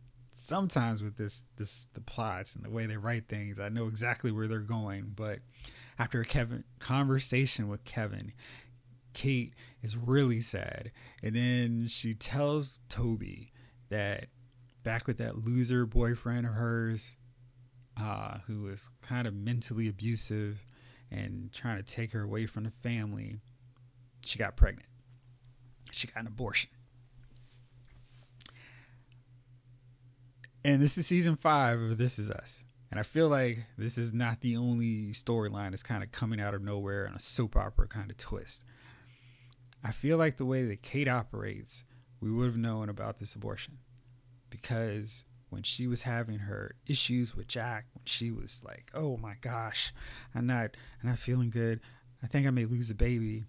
sometimes 0.47 1.03
with 1.03 1.17
this 1.17 1.41
this 1.57 1.87
the 1.93 2.01
plots 2.01 2.55
and 2.55 2.63
the 2.63 2.69
way 2.69 2.85
they 2.85 2.97
write 2.97 3.27
things, 3.27 3.59
I 3.59 3.69
know 3.69 3.87
exactly 3.87 4.31
where 4.31 4.47
they're 4.47 4.59
going. 4.59 5.13
But 5.15 5.39
after 5.97 6.21
a 6.21 6.25
Kevin 6.25 6.63
conversation 6.79 7.67
with 7.67 7.83
Kevin, 7.85 8.33
Kate 9.13 9.53
is 9.81 9.95
really 9.95 10.41
sad, 10.41 10.91
and 11.23 11.35
then 11.35 11.87
she 11.89 12.13
tells 12.13 12.79
Toby 12.89 13.51
that 13.89 14.27
back 14.83 15.07
with 15.07 15.17
that 15.17 15.43
loser 15.45 15.85
boyfriend 15.85 16.45
of 16.45 16.53
hers, 16.53 17.15
uh, 17.97 18.39
who 18.47 18.63
was 18.63 18.87
kind 19.01 19.27
of 19.27 19.33
mentally 19.33 19.87
abusive 19.87 20.57
and 21.11 21.51
trying 21.53 21.81
to 21.81 21.83
take 21.83 22.11
her 22.11 22.21
away 22.21 22.45
from 22.45 22.63
the 22.63 22.71
family, 22.83 23.37
she 24.23 24.37
got 24.37 24.57
pregnant. 24.57 24.89
She 25.91 26.07
got 26.07 26.21
an 26.21 26.27
abortion. 26.27 26.69
And 30.65 30.81
this 30.81 30.97
is 30.97 31.05
season 31.05 31.37
five 31.43 31.79
of 31.79 31.95
This 31.99 32.17
Is 32.17 32.27
Us. 32.27 32.63
And 32.89 32.99
I 32.99 33.03
feel 33.03 33.29
like 33.29 33.59
this 33.77 33.99
is 33.99 34.11
not 34.11 34.41
the 34.41 34.57
only 34.57 35.13
storyline 35.13 35.69
that's 35.69 35.83
kind 35.83 36.03
of 36.03 36.11
coming 36.11 36.41
out 36.41 36.55
of 36.55 36.63
nowhere 36.63 37.05
and 37.05 37.15
a 37.15 37.21
soap 37.21 37.55
opera 37.55 37.87
kind 37.87 38.09
of 38.09 38.17
twist. 38.17 38.63
I 39.83 39.91
feel 39.91 40.17
like 40.17 40.37
the 40.37 40.45
way 40.45 40.65
that 40.65 40.81
Kate 40.81 41.07
operates, 41.07 41.83
we 42.19 42.31
would 42.31 42.47
have 42.47 42.57
known 42.57 42.89
about 42.89 43.19
this 43.19 43.35
abortion. 43.35 43.77
Because 44.49 45.23
when 45.51 45.61
she 45.61 45.85
was 45.85 46.01
having 46.01 46.39
her 46.39 46.73
issues 46.87 47.35
with 47.35 47.47
Jack, 47.47 47.85
when 47.93 48.05
she 48.05 48.31
was 48.31 48.59
like, 48.63 48.89
"Oh 48.95 49.17
my 49.17 49.35
gosh, 49.41 49.93
I'm 50.33 50.47
not, 50.47 50.71
I'm 51.03 51.09
not 51.09 51.19
feeling 51.19 51.51
good. 51.51 51.79
I 52.23 52.27
think 52.27 52.47
I 52.47 52.49
may 52.49 52.65
lose 52.65 52.89
a 52.89 52.95
baby." 52.95 53.45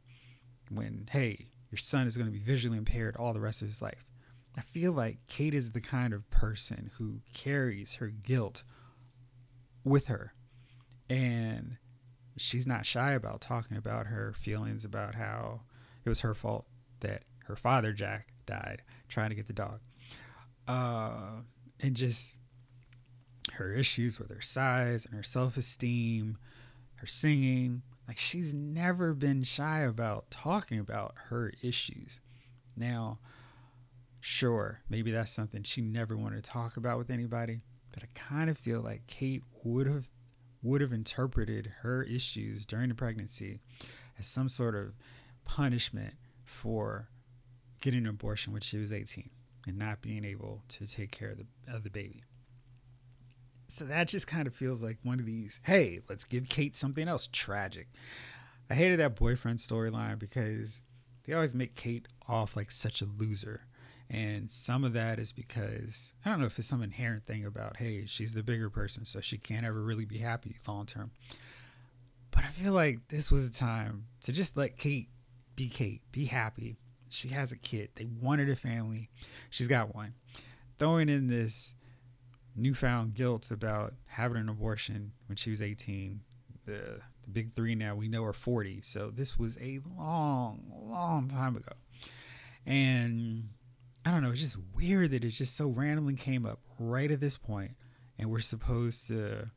When 0.69 1.09
hey, 1.11 1.47
your 1.71 1.79
son 1.79 2.09
is 2.09 2.19
going 2.19 2.31
to 2.31 2.39
be 2.39 2.45
visually 2.45 2.77
impaired 2.77 3.17
all 3.17 3.33
the 3.33 3.41
rest 3.41 3.63
of 3.63 3.69
his 3.69 3.81
life. 3.81 4.05
I 4.57 4.63
feel 4.73 4.93
like 4.93 5.19
Kate 5.27 5.55
is 5.55 5.71
the 5.71 5.81
kind 5.81 6.13
of 6.13 6.29
person 6.31 6.91
who 6.97 7.21
carries 7.35 7.95
her 7.95 8.09
guilt 8.09 8.63
with 9.85 10.07
her. 10.07 10.33
And 11.11 11.77
she's 12.37 12.67
not 12.67 12.87
shy 12.87 13.13
about 13.13 13.41
talking 13.41 13.77
about 13.77 14.07
her 14.07 14.35
feelings 14.45 14.85
about 14.85 15.15
how 15.15 15.61
it 16.05 16.09
was 16.09 16.21
her 16.21 16.35
fault 16.35 16.67
that 17.01 17.23
her 17.45 17.57
father, 17.57 17.93
Jack, 17.93 18.29
died 18.47 18.83
trying 19.09 19.31
to 19.31 19.37
get 19.37 19.47
the 19.47 19.53
dog. 19.53 19.81
Uh, 20.67 21.43
and 21.81 21.95
just 21.95 22.21
her 23.53 23.73
issues 23.73 24.19
with 24.19 24.31
her 24.31 24.41
size 24.41 25.05
and 25.05 25.15
her 25.15 25.23
self 25.23 25.57
esteem, 25.57 26.39
her 26.97 27.07
singing. 27.07 27.83
Like 28.09 28.19
she's 28.19 28.53
never 28.53 29.15
been 29.15 29.43
shy 29.43 29.81
about 29.81 30.31
talking 30.31 30.79
about 30.79 31.15
her 31.29 31.53
issues. 31.63 32.21
Now, 32.77 33.19
Sure, 34.29 34.81
maybe 34.89 35.13
that's 35.13 35.33
something 35.33 35.63
she 35.63 35.81
never 35.81 36.17
wanted 36.17 36.43
to 36.43 36.51
talk 36.51 36.77
about 36.77 36.99
with 36.99 37.11
anybody, 37.11 37.61
but 37.93 38.03
I 38.03 38.07
kind 38.29 38.51
of 38.51 38.59
feel 38.59 38.81
like 38.81 39.07
Kate 39.07 39.45
would 39.63 39.87
have 39.87 40.05
would 40.65 40.81
have 40.81 40.93
interpreted 40.93 41.73
her 41.83 42.03
issues 42.03 42.67
during 42.67 42.89
the 42.89 42.95
pregnancy 42.97 43.61
as 44.19 44.27
some 44.27 44.49
sort 44.49 44.75
of 44.75 44.93
punishment 45.45 46.13
for 46.45 47.09
getting 47.81 48.01
an 48.01 48.09
abortion 48.09 48.53
when 48.53 48.63
she 48.63 48.79
was 48.79 48.91
18 48.91 49.31
and 49.69 49.79
not 49.79 50.03
being 50.03 50.25
able 50.25 50.61
to 50.71 50.89
take 50.89 51.13
care 51.13 51.31
of 51.31 51.39
the 51.39 51.47
of 51.73 51.85
the 51.85 51.91
baby. 51.91 52.25
So 53.69 53.85
that 53.85 54.09
just 54.09 54.27
kind 54.27 54.49
of 54.49 54.57
feels 54.57 54.83
like 54.83 54.99
one 55.05 55.21
of 55.21 55.25
these, 55.25 55.61
hey, 55.63 56.01
let's 56.09 56.25
give 56.25 56.49
Kate 56.49 56.75
something 56.75 57.07
else 57.07 57.29
tragic. 57.33 57.87
I 58.69 58.75
hated 58.75 58.99
that 58.99 59.15
boyfriend 59.15 59.61
storyline 59.61 60.19
because 60.19 60.81
they 61.25 61.33
always 61.33 61.55
make 61.55 61.77
Kate 61.77 62.09
off 62.27 62.57
like 62.57 62.73
such 62.73 63.03
a 63.03 63.07
loser. 63.07 63.61
And 64.09 64.49
some 64.53 64.85
of 64.85 64.93
that 64.93 65.19
is 65.19 65.33
because 65.33 65.95
I 66.25 66.31
don't 66.31 66.41
know 66.41 66.47
if 66.47 66.59
it's 66.59 66.69
some 66.69 66.83
inherent 66.83 67.27
thing 67.27 67.45
about, 67.45 67.77
hey, 67.77 68.07
she's 68.07 68.33
the 68.33 68.43
bigger 68.43 68.71
person, 68.71 69.05
so 69.05 69.21
she 69.21 69.37
can't 69.37 69.67
ever 69.67 69.83
really 69.83 70.05
be 70.05 70.19
happy 70.19 70.57
long 70.67 70.87
term. 70.87 71.11
But 72.31 72.45
I 72.45 72.63
feel 72.63 72.73
like 72.73 73.01
this 73.09 73.31
was 73.31 73.47
a 73.47 73.51
time 73.51 74.05
to 74.25 74.33
just 74.33 74.57
let 74.57 74.79
Kate 74.79 75.09
be 75.57 75.69
Kate, 75.69 76.03
be 76.13 76.27
happy. 76.27 76.77
She 77.09 77.29
has 77.29 77.51
a 77.51 77.57
kid. 77.57 77.91
They 77.97 78.05
wanted 78.05 78.51
a 78.51 78.57
family. 78.57 79.09
She's 79.51 79.69
got 79.69 79.95
one. 79.95 80.15
Throwing 80.79 81.09
in 81.09 81.29
this 81.29 81.73
newfound 82.55 83.15
guilt 83.15 83.51
about 83.51 83.95
having 84.07 84.37
an 84.37 84.49
abortion 84.49 85.13
when 85.27 85.37
she 85.37 85.51
was 85.51 85.61
18. 85.63 86.21
The, 86.67 87.01
the 87.25 87.31
big 87.33 87.55
three 87.55 87.75
now 87.75 87.95
we 87.95 88.09
know 88.09 88.25
are 88.25 88.33
40. 88.33 88.83
So 88.83 89.11
this 89.15 89.39
was 89.39 89.57
a 89.61 89.81
long, 89.97 90.61
long 90.91 91.29
time 91.29 91.57
ago. 91.57 91.73
And 92.67 93.49
know, 94.27 94.33
it's 94.33 94.41
just 94.41 94.57
weird 94.75 95.13
that 95.13 95.25
it 95.25 95.31
just 95.31 95.57
so 95.57 95.69
randomly 95.69 96.15
came 96.15 96.47
up 96.47 96.61
right 96.79 97.11
at 97.11 97.21
this 97.21 97.37
point 97.37 97.73
and 98.19 98.31
we're 98.31 98.41
supposed 98.41 99.07
to 99.09 99.51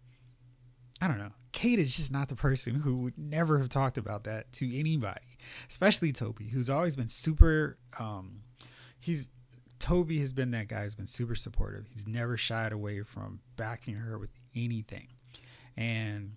I 1.02 1.08
don't 1.08 1.18
know. 1.18 1.32
Kate 1.54 1.80
is 1.80 1.96
just 1.96 2.12
not 2.12 2.28
the 2.28 2.36
person 2.36 2.76
who 2.76 2.98
would 3.04 3.18
never 3.18 3.60
have 3.60 3.70
talked 3.70 3.98
about 3.98 4.26
that 4.26 4.52
to 4.54 4.80
anybody, 4.80 5.22
especially 5.72 6.12
Toby, 6.12 6.50
who's 6.50 6.70
always 6.70 6.96
been 6.96 7.10
super 7.10 7.78
um 7.98 8.42
he's 9.00 9.28
Toby 9.80 10.20
has 10.20 10.34
been 10.34 10.52
that 10.52 10.68
guy 10.68 10.84
who's 10.84 10.96
been 10.96 11.08
super 11.08 11.36
supportive. 11.36 11.86
He's 11.94 12.06
never 12.06 12.38
shied 12.38 12.74
away 12.74 13.02
from 13.02 13.40
backing 13.56 13.96
her 13.96 14.18
with 14.18 14.30
anything. 14.56 15.08
And 15.78 16.34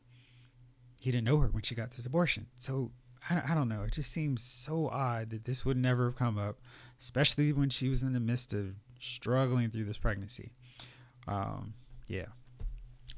he 1.01 1.11
didn't 1.11 1.25
know 1.25 1.39
her 1.39 1.49
when 1.49 1.65
she 1.65 1.75
got 1.75 1.91
this 1.97 2.07
abortion. 2.07 2.47
So 2.61 2.93
I, 3.29 3.43
I 3.51 3.55
don't 3.55 3.69
know. 3.69 3.83
It 3.83 3.93
just 3.93 4.13
seems 4.13 4.43
so 4.65 4.89
odd 4.89 5.31
that 5.31 5.45
this 5.45 5.65
would 5.65 5.77
never 5.77 6.07
have 6.07 6.17
come 6.17 6.39
up, 6.39 6.59
especially 7.03 7.53
when 7.53 7.69
she 7.69 7.89
was 7.89 8.03
in 8.03 8.13
the 8.13 8.21
midst 8.21 8.53
of 8.53 8.67
struggling 9.01 9.71
through 9.71 9.85
this 9.85 9.99
pregnancy. 9.99 10.53
Um, 11.27 11.75
yeah. 12.07 12.27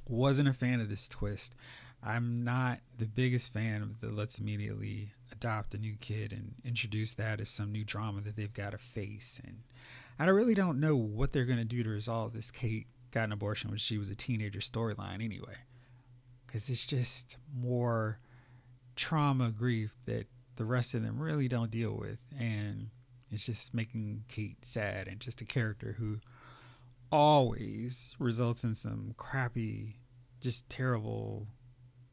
Wasn't 0.08 0.48
a 0.48 0.54
fan 0.54 0.80
of 0.80 0.88
this 0.88 1.06
twist. 1.08 1.54
I'm 2.02 2.44
not 2.44 2.80
the 2.98 3.06
biggest 3.06 3.52
fan 3.52 3.82
of 3.82 4.00
the 4.00 4.08
let's 4.08 4.38
immediately 4.38 5.10
adopt 5.32 5.74
a 5.74 5.78
new 5.78 5.96
kid 6.00 6.32
and 6.32 6.54
introduce 6.64 7.14
that 7.14 7.40
as 7.40 7.48
some 7.48 7.72
new 7.72 7.84
drama 7.84 8.20
that 8.22 8.36
they've 8.36 8.52
got 8.52 8.70
to 8.70 8.78
face. 8.94 9.40
And 9.44 9.56
I 10.18 10.26
really 10.26 10.54
don't 10.54 10.80
know 10.80 10.96
what 10.96 11.32
they're 11.32 11.46
going 11.46 11.58
to 11.58 11.64
do 11.64 11.82
to 11.82 11.88
resolve 11.88 12.32
this 12.32 12.50
Kate 12.50 12.86
got 13.10 13.24
an 13.24 13.32
abortion 13.32 13.70
when 13.70 13.78
she 13.78 13.96
was 13.96 14.10
a 14.10 14.14
teenager 14.14 14.58
storyline 14.60 15.24
anyway. 15.24 15.56
Because 16.46 16.68
it's 16.68 16.86
just 16.86 17.36
more 17.54 18.18
trauma, 18.96 19.50
grief 19.50 19.92
that 20.06 20.26
the 20.56 20.64
rest 20.64 20.94
of 20.94 21.02
them 21.02 21.18
really 21.18 21.48
don't 21.48 21.70
deal 21.70 21.96
with. 21.96 22.18
And 22.38 22.90
it's 23.34 23.46
just 23.46 23.74
making 23.74 24.24
Kate 24.28 24.56
sad 24.62 25.08
and 25.08 25.20
just 25.20 25.40
a 25.40 25.44
character 25.44 25.94
who 25.98 26.18
always 27.10 28.14
results 28.18 28.64
in 28.64 28.74
some 28.74 29.14
crappy, 29.16 29.96
just 30.40 30.68
terrible 30.68 31.46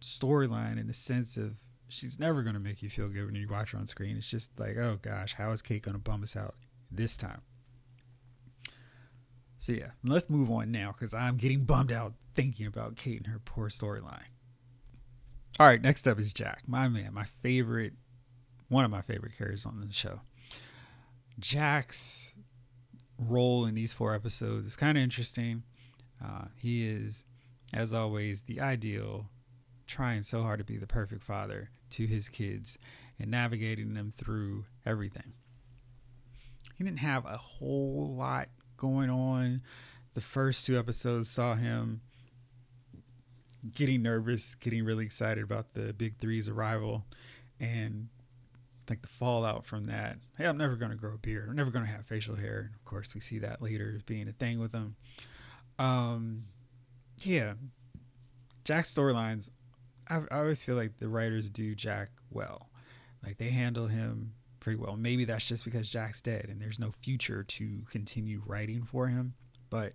storyline 0.01 0.79
in 0.79 0.87
the 0.87 0.93
sense 0.93 1.37
of 1.37 1.53
she's 1.87 2.19
never 2.19 2.41
going 2.43 2.53
to 2.55 2.59
make 2.59 2.81
you 2.81 2.89
feel 2.89 3.09
good 3.09 3.25
when 3.25 3.35
you 3.35 3.47
watch 3.47 3.71
her 3.71 3.77
on 3.77 3.87
screen. 3.87 4.17
It's 4.17 4.29
just 4.29 4.49
like, 4.57 4.77
oh 4.77 4.97
gosh, 5.01 5.33
how 5.33 5.51
is 5.51 5.61
Kate 5.61 5.83
going 5.83 5.95
to 5.95 5.99
bum 5.99 6.23
us 6.23 6.35
out 6.35 6.55
this 6.91 7.15
time? 7.17 7.41
So 9.59 9.73
yeah, 9.73 9.91
let's 10.03 10.29
move 10.29 10.49
on 10.49 10.71
now 10.71 10.93
because 10.97 11.13
I'm 11.13 11.37
getting 11.37 11.65
bummed 11.65 11.91
out 11.91 12.13
thinking 12.35 12.65
about 12.65 12.95
Kate 12.95 13.17
and 13.17 13.27
her 13.27 13.39
poor 13.45 13.69
storyline. 13.69 14.23
All 15.59 15.67
right, 15.67 15.81
next 15.81 16.07
up 16.07 16.19
is 16.19 16.31
Jack, 16.31 16.63
my 16.65 16.87
man, 16.87 17.13
my 17.13 17.25
favorite, 17.43 17.93
one 18.69 18.85
of 18.85 18.91
my 18.91 19.01
favorite 19.01 19.33
characters 19.37 19.65
on 19.65 19.79
the 19.85 19.93
show. 19.93 20.19
Jack's 21.39 22.31
role 23.17 23.65
in 23.65 23.75
these 23.75 23.93
four 23.93 24.13
episodes 24.13 24.65
is 24.65 24.75
kind 24.75 24.97
of 24.97 25.03
interesting. 25.03 25.63
Uh, 26.23 26.45
he 26.57 26.87
is, 26.87 27.15
as 27.73 27.93
always, 27.93 28.41
the 28.47 28.61
ideal, 28.61 29.29
trying 29.87 30.23
so 30.23 30.41
hard 30.41 30.59
to 30.59 30.65
be 30.65 30.77
the 30.77 30.87
perfect 30.87 31.23
father 31.23 31.69
to 31.91 32.05
his 32.05 32.29
kids 32.29 32.77
and 33.19 33.31
navigating 33.31 33.93
them 33.93 34.13
through 34.17 34.65
everything. 34.85 35.33
He 36.77 36.83
didn't 36.83 36.99
have 36.99 37.25
a 37.25 37.37
whole 37.37 38.15
lot 38.17 38.49
going 38.77 39.09
on. 39.09 39.61
The 40.13 40.21
first 40.21 40.65
two 40.65 40.77
episodes 40.77 41.29
saw 41.29 41.55
him 41.55 42.01
getting 43.75 44.01
nervous, 44.01 44.55
getting 44.59 44.83
really 44.83 45.05
excited 45.05 45.43
about 45.43 45.73
the 45.73 45.93
Big 45.93 46.19
Three's 46.19 46.47
arrival, 46.47 47.05
and 47.59 48.09
like 48.91 49.01
the 49.01 49.07
fallout 49.19 49.65
from 49.65 49.85
that. 49.87 50.17
Hey, 50.37 50.45
I'm 50.45 50.57
never 50.57 50.75
going 50.75 50.91
to 50.91 50.97
grow 50.97 51.13
a 51.13 51.17
beard. 51.17 51.47
I'm 51.49 51.55
never 51.55 51.71
going 51.71 51.85
to 51.85 51.91
have 51.91 52.05
facial 52.07 52.35
hair. 52.35 52.71
Of 52.75 52.83
course, 52.83 53.15
we 53.15 53.21
see 53.21 53.39
that 53.39 53.61
later 53.61 53.93
as 53.95 54.03
being 54.03 54.27
a 54.27 54.33
thing 54.33 54.59
with 54.59 54.73
him. 54.73 54.97
Um, 55.79 56.43
yeah, 57.19 57.53
Jack's 58.65 58.93
storylines. 58.93 59.49
I, 60.09 60.19
I 60.29 60.39
always 60.39 60.61
feel 60.61 60.75
like 60.75 60.99
the 60.99 61.07
writers 61.07 61.49
do 61.49 61.73
Jack 61.73 62.09
well. 62.29 62.69
Like 63.23 63.37
they 63.37 63.49
handle 63.49 63.87
him 63.87 64.33
pretty 64.59 64.77
well. 64.77 64.97
Maybe 64.97 65.23
that's 65.23 65.45
just 65.45 65.63
because 65.63 65.89
Jack's 65.89 66.19
dead 66.19 66.47
and 66.49 66.61
there's 66.61 66.77
no 66.77 66.91
future 67.01 67.45
to 67.57 67.81
continue 67.91 68.41
writing 68.45 68.85
for 68.91 69.07
him. 69.07 69.33
But 69.69 69.93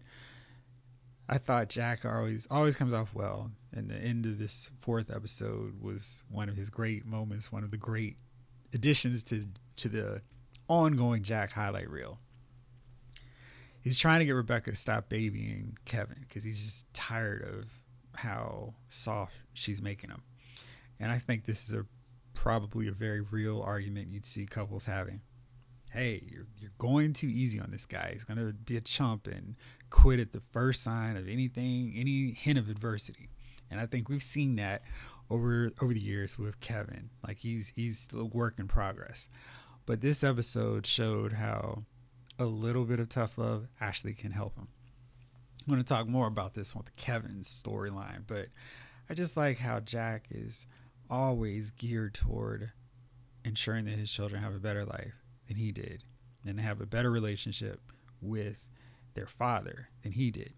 I 1.28 1.36
thought 1.36 1.68
Jack 1.68 2.06
always 2.06 2.46
always 2.50 2.76
comes 2.76 2.94
off 2.94 3.08
well, 3.12 3.50
and 3.72 3.90
the 3.90 3.96
end 3.96 4.24
of 4.24 4.38
this 4.38 4.70
fourth 4.80 5.10
episode 5.14 5.82
was 5.82 6.02
one 6.30 6.48
of 6.48 6.56
his 6.56 6.70
great 6.70 7.04
moments, 7.04 7.52
one 7.52 7.62
of 7.62 7.70
the 7.70 7.76
great 7.76 8.16
additions 8.76 9.24
to 9.24 9.44
to 9.76 9.88
the 9.88 10.20
ongoing 10.68 11.22
Jack 11.22 11.50
highlight 11.50 11.90
reel. 11.90 12.18
He's 13.80 13.98
trying 13.98 14.20
to 14.20 14.26
get 14.26 14.32
Rebecca 14.32 14.70
to 14.70 14.76
stop 14.76 15.08
babying 15.08 15.76
Kevin 15.84 16.18
because 16.20 16.44
he's 16.44 16.58
just 16.58 16.84
tired 16.92 17.42
of 17.42 17.64
how 18.14 18.74
soft 18.88 19.32
she's 19.54 19.80
making 19.80 20.10
him, 20.10 20.22
and 21.00 21.10
I 21.10 21.18
think 21.18 21.46
this 21.46 21.58
is 21.64 21.72
a 21.72 21.86
probably 22.34 22.88
a 22.88 22.92
very 22.92 23.22
real 23.22 23.62
argument 23.62 24.08
you'd 24.08 24.26
see 24.26 24.46
couples 24.46 24.84
having. 24.84 25.20
Hey, 25.90 26.22
you're 26.30 26.46
you're 26.58 26.72
going 26.78 27.14
too 27.14 27.28
easy 27.28 27.58
on 27.58 27.70
this 27.70 27.86
guy. 27.86 28.10
He's 28.12 28.24
gonna 28.24 28.52
be 28.52 28.76
a 28.76 28.82
chump 28.82 29.26
and 29.26 29.56
quit 29.88 30.20
at 30.20 30.32
the 30.32 30.42
first 30.52 30.82
sign 30.84 31.16
of 31.16 31.28
anything, 31.28 31.94
any 31.96 32.32
hint 32.32 32.58
of 32.58 32.68
adversity. 32.68 33.30
And 33.70 33.80
I 33.80 33.86
think 33.86 34.08
we've 34.08 34.22
seen 34.22 34.56
that 34.56 34.82
over 35.30 35.70
over 35.80 35.92
the 35.92 36.00
years 36.00 36.32
with 36.38 36.60
Kevin. 36.60 37.10
Like 37.26 37.38
he's 37.38 37.66
he's 37.74 37.98
still 37.98 38.20
a 38.20 38.24
work 38.24 38.54
in 38.58 38.68
progress. 38.68 39.28
But 39.86 40.00
this 40.00 40.24
episode 40.24 40.86
showed 40.86 41.32
how 41.32 41.84
a 42.38 42.44
little 42.44 42.84
bit 42.84 43.00
of 43.00 43.08
tough 43.08 43.30
love 43.36 43.66
actually 43.80 44.14
can 44.14 44.32
help 44.32 44.56
him. 44.56 44.68
I'm 45.66 45.72
going 45.72 45.82
to 45.82 45.88
talk 45.88 46.06
more 46.06 46.26
about 46.26 46.54
this 46.54 46.74
with 46.74 46.94
Kevin's 46.96 47.48
storyline, 47.64 48.22
but 48.26 48.46
I 49.08 49.14
just 49.14 49.36
like 49.36 49.58
how 49.58 49.80
Jack 49.80 50.26
is 50.30 50.54
always 51.08 51.70
geared 51.78 52.14
toward 52.14 52.70
ensuring 53.44 53.84
that 53.86 53.98
his 53.98 54.10
children 54.10 54.42
have 54.42 54.54
a 54.54 54.60
better 54.60 54.84
life 54.84 55.14
than 55.48 55.56
he 55.56 55.72
did 55.72 56.02
and 56.44 56.60
have 56.60 56.80
a 56.80 56.86
better 56.86 57.10
relationship 57.10 57.80
with 58.20 58.56
their 59.14 59.28
father 59.38 59.88
than 60.02 60.12
he 60.12 60.30
did. 60.30 60.52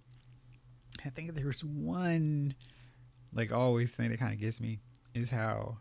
I 1.04 1.10
think 1.10 1.34
there's 1.34 1.62
one 1.62 2.54
like 3.32 3.52
always 3.52 3.90
thing 3.90 4.10
that 4.10 4.18
kind 4.18 4.32
of 4.32 4.40
gets 4.40 4.60
me 4.60 4.80
is 5.14 5.30
how 5.30 5.78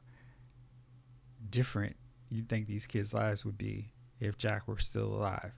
different 1.50 1.96
you 2.30 2.44
think 2.44 2.68
these 2.68 2.86
kids' 2.86 3.14
lives 3.14 3.46
would 3.46 3.58
be 3.58 3.92
if 4.20 4.38
Jack 4.38 4.68
were 4.68 4.80
still 4.80 5.14
alive. 5.14 5.52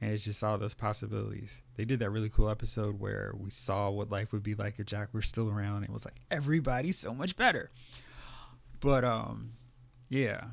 And 0.00 0.12
it's 0.12 0.24
just 0.24 0.42
all 0.42 0.58
those 0.58 0.74
possibilities. 0.74 1.50
They 1.76 1.84
did 1.84 2.00
that 2.00 2.10
really 2.10 2.28
cool 2.28 2.50
episode 2.50 3.00
where 3.00 3.32
we 3.38 3.50
saw 3.50 3.88
what 3.90 4.10
life 4.10 4.32
would 4.32 4.42
be 4.42 4.54
like 4.54 4.78
if 4.78 4.86
Jack 4.86 5.08
were 5.12 5.22
still 5.22 5.48
around. 5.48 5.84
It 5.84 5.90
was 5.90 6.04
like 6.04 6.20
everybody's 6.30 6.98
so 6.98 7.14
much 7.14 7.36
better. 7.36 7.70
But 8.80 9.04
um, 9.04 9.52
yeah, 10.10 10.44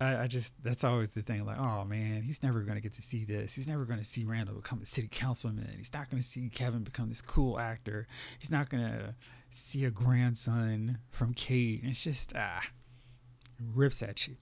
I, 0.00 0.16
I, 0.16 0.26
just 0.26 0.50
that's 0.62 0.84
always 0.84 1.08
the 1.14 1.22
thing. 1.22 1.46
Like, 1.46 1.58
oh 1.58 1.84
man, 1.84 2.22
he's 2.22 2.42
never 2.42 2.60
gonna 2.60 2.82
get 2.82 2.94
to 2.96 3.02
see 3.02 3.24
this. 3.24 3.52
He's 3.54 3.66
never 3.66 3.86
gonna 3.86 4.04
see 4.04 4.24
Randall 4.24 4.56
become 4.56 4.82
a 4.82 4.86
city 4.86 5.08
councilman. 5.10 5.74
He's 5.78 5.92
not 5.92 6.10
gonna 6.10 6.22
see 6.22 6.50
Kevin 6.54 6.84
become 6.84 7.08
this 7.08 7.22
cool 7.22 7.58
actor. 7.58 8.06
He's 8.38 8.50
not 8.50 8.68
gonna 8.68 9.14
see 9.70 9.84
a 9.86 9.90
grandson 9.90 10.98
from 11.18 11.32
Kate. 11.32 11.80
It's 11.82 12.02
just 12.02 12.32
ah, 12.34 12.60
rips 13.74 14.02
at 14.02 14.26
you. 14.26 14.36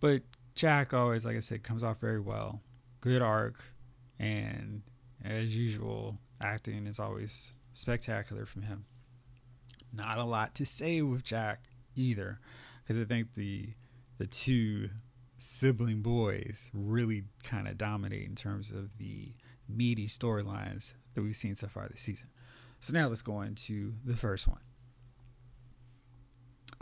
But 0.00 0.22
Jack 0.54 0.92
always, 0.92 1.24
like 1.24 1.36
I 1.36 1.40
said, 1.40 1.62
comes 1.62 1.84
off 1.84 2.00
very 2.00 2.20
well. 2.20 2.60
Good 3.00 3.22
arc, 3.22 3.62
And 4.18 4.82
as 5.24 5.54
usual, 5.54 6.18
acting 6.40 6.86
is 6.86 6.98
always 6.98 7.52
spectacular 7.74 8.44
from 8.46 8.62
him. 8.62 8.84
Not 9.92 10.18
a 10.18 10.24
lot 10.24 10.54
to 10.56 10.66
say 10.66 11.02
with 11.02 11.24
Jack 11.24 11.60
either, 11.94 12.40
because 12.82 13.00
I 13.00 13.06
think 13.06 13.28
the 13.34 13.68
the 14.20 14.26
two 14.26 14.90
sibling 15.38 16.02
boys 16.02 16.54
really 16.74 17.24
kind 17.42 17.66
of 17.66 17.78
dominate 17.78 18.28
in 18.28 18.36
terms 18.36 18.70
of 18.70 18.90
the 18.98 19.32
meaty 19.66 20.06
storylines 20.06 20.92
that 21.14 21.22
we've 21.22 21.34
seen 21.34 21.56
so 21.56 21.66
far 21.72 21.88
this 21.88 22.02
season. 22.02 22.26
So 22.82 22.92
now 22.92 23.08
let's 23.08 23.22
go 23.22 23.40
into 23.40 23.94
the 24.04 24.16
first 24.16 24.46
one. 24.46 24.60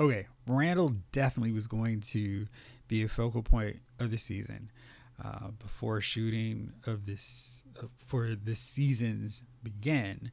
Okay, 0.00 0.26
Randall 0.48 0.94
definitely 1.12 1.52
was 1.52 1.68
going 1.68 2.02
to 2.12 2.46
be 2.88 3.04
a 3.04 3.08
focal 3.08 3.44
point 3.44 3.76
of 4.00 4.10
the 4.10 4.18
season. 4.18 4.72
Uh, 5.24 5.50
before 5.62 6.00
shooting 6.00 6.72
of 6.86 7.06
this 7.06 7.20
uh, 7.80 7.86
for 8.08 8.34
this 8.34 8.58
season's 8.74 9.40
began, 9.62 10.32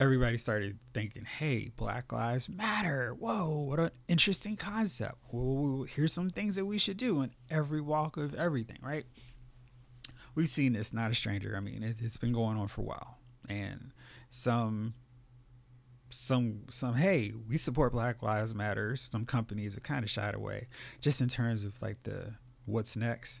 everybody 0.00 0.38
started 0.38 0.78
thinking, 0.94 1.24
"Hey, 1.24 1.70
Black 1.76 2.12
Lives 2.12 2.48
Matter! 2.48 3.14
Whoa, 3.14 3.48
what 3.48 3.80
an 3.80 3.90
interesting 4.08 4.56
concept! 4.56 5.16
Whoa, 5.30 5.84
here's 5.84 6.12
some 6.12 6.30
things 6.30 6.56
that 6.56 6.64
we 6.64 6.78
should 6.78 6.96
do 6.96 7.22
in 7.22 7.30
every 7.50 7.80
walk 7.80 8.16
of 8.16 8.34
everything." 8.34 8.78
Right? 8.82 9.06
We've 10.34 10.50
seen 10.50 10.74
this, 10.74 10.92
not 10.92 11.10
a 11.10 11.14
stranger. 11.14 11.54
I 11.56 11.60
mean, 11.60 11.82
it, 11.82 11.96
it's 12.00 12.18
been 12.18 12.32
going 12.32 12.58
on 12.58 12.68
for 12.68 12.82
a 12.82 12.84
while, 12.84 13.18
and 13.48 13.92
some 14.30 14.94
some 16.10 16.62
some 16.70 16.94
hey 16.94 17.32
we 17.48 17.58
support 17.58 17.92
black 17.92 18.22
lives 18.22 18.54
matters 18.54 19.08
some 19.10 19.26
companies 19.26 19.74
have 19.74 19.82
kind 19.82 20.04
of 20.04 20.10
shied 20.10 20.34
away 20.34 20.68
just 21.00 21.20
in 21.20 21.28
terms 21.28 21.64
of 21.64 21.72
like 21.82 22.00
the 22.04 22.32
what's 22.64 22.94
next 22.94 23.40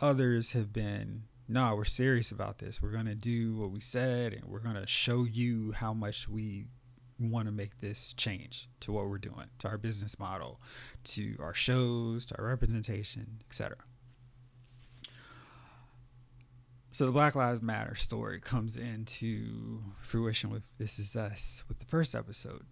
others 0.00 0.50
have 0.50 0.72
been 0.72 1.22
no 1.48 1.74
we're 1.74 1.84
serious 1.84 2.30
about 2.30 2.58
this. 2.58 2.80
We're 2.80 2.92
going 2.92 3.06
to 3.06 3.14
do 3.14 3.56
what 3.56 3.70
we 3.70 3.80
said 3.80 4.32
and 4.32 4.44
we're 4.44 4.60
going 4.60 4.76
to 4.76 4.86
show 4.86 5.24
you 5.24 5.72
how 5.72 5.94
much 5.94 6.28
we 6.28 6.66
want 7.18 7.46
to 7.46 7.52
make 7.52 7.80
this 7.80 8.14
change 8.16 8.68
to 8.80 8.92
what 8.92 9.08
we're 9.08 9.18
doing 9.18 9.46
to 9.60 9.68
our 9.68 9.78
business 9.78 10.18
model 10.18 10.60
to 11.04 11.36
our 11.38 11.54
shows 11.54 12.26
to 12.26 12.38
our 12.38 12.44
representation 12.44 13.40
etc 13.48 13.76
so 16.94 17.06
the 17.06 17.12
Black 17.12 17.34
Lives 17.34 17.60
Matter 17.60 17.96
story 17.96 18.38
comes 18.38 18.76
into 18.76 19.80
fruition 20.08 20.50
with 20.50 20.62
This 20.78 20.96
Is 21.00 21.16
Us 21.16 21.64
with 21.66 21.80
the 21.80 21.86
first 21.86 22.14
episode, 22.14 22.62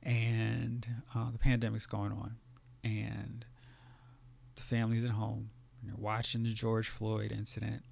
and 0.00 0.86
uh, 1.12 1.32
the 1.32 1.38
pandemic's 1.38 1.86
going 1.86 2.12
on, 2.12 2.36
and 2.84 3.44
the 4.54 4.62
family's 4.70 5.04
at 5.04 5.10
home 5.10 5.50
and 5.84 5.92
they're 5.92 6.02
watching 6.02 6.42
the 6.42 6.52
George 6.52 6.88
Floyd 6.88 7.32
incident 7.32 7.82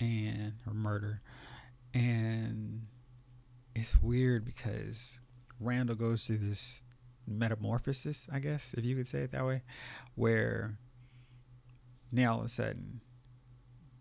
and 0.00 0.52
or 0.66 0.74
murder, 0.74 1.20
and 1.94 2.82
it's 3.74 3.96
weird 4.02 4.44
because 4.44 5.00
Randall 5.60 5.96
goes 5.96 6.24
through 6.26 6.38
this 6.38 6.80
metamorphosis, 7.26 8.18
I 8.30 8.38
guess, 8.38 8.62
if 8.76 8.84
you 8.84 8.96
could 8.96 9.08
say 9.08 9.20
it 9.20 9.32
that 9.32 9.46
way, 9.46 9.62
where 10.14 10.78
now 12.12 12.34
all 12.34 12.40
of 12.40 12.46
a 12.46 12.48
sudden 12.48 13.00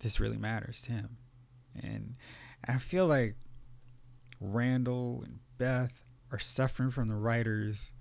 this 0.02 0.20
really 0.20 0.38
matters 0.38 0.82
to 0.86 0.92
him. 0.92 1.18
And 1.82 2.16
I 2.68 2.80
feel 2.80 3.08
like 3.08 3.36
Randall 4.40 5.24
and 5.24 5.40
Beth 5.58 5.92
are 6.32 6.40
suffering 6.40 6.92
from 6.92 7.08
the 7.08 7.16
writer's 7.16 7.92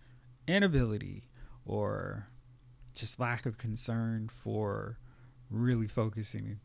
inability 0.47 1.29
or 1.65 2.27
just 2.95 3.19
lack 3.21 3.47
of 3.47 3.59
concern 3.59 4.31
for 4.43 4.99
really 5.51 5.89
focusing 5.89 6.59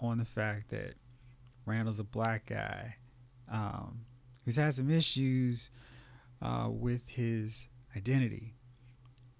on 0.00 0.18
the 0.18 0.24
fact 0.24 0.70
that 0.70 0.94
Randall's 1.66 1.98
a 1.98 2.04
black 2.04 2.46
guy 2.46 2.96
um, 3.50 4.00
who's 4.44 4.56
had 4.56 4.74
some 4.74 4.90
issues 4.90 5.70
uh, 6.42 6.68
with 6.70 7.02
his 7.06 7.52
identity 7.96 8.54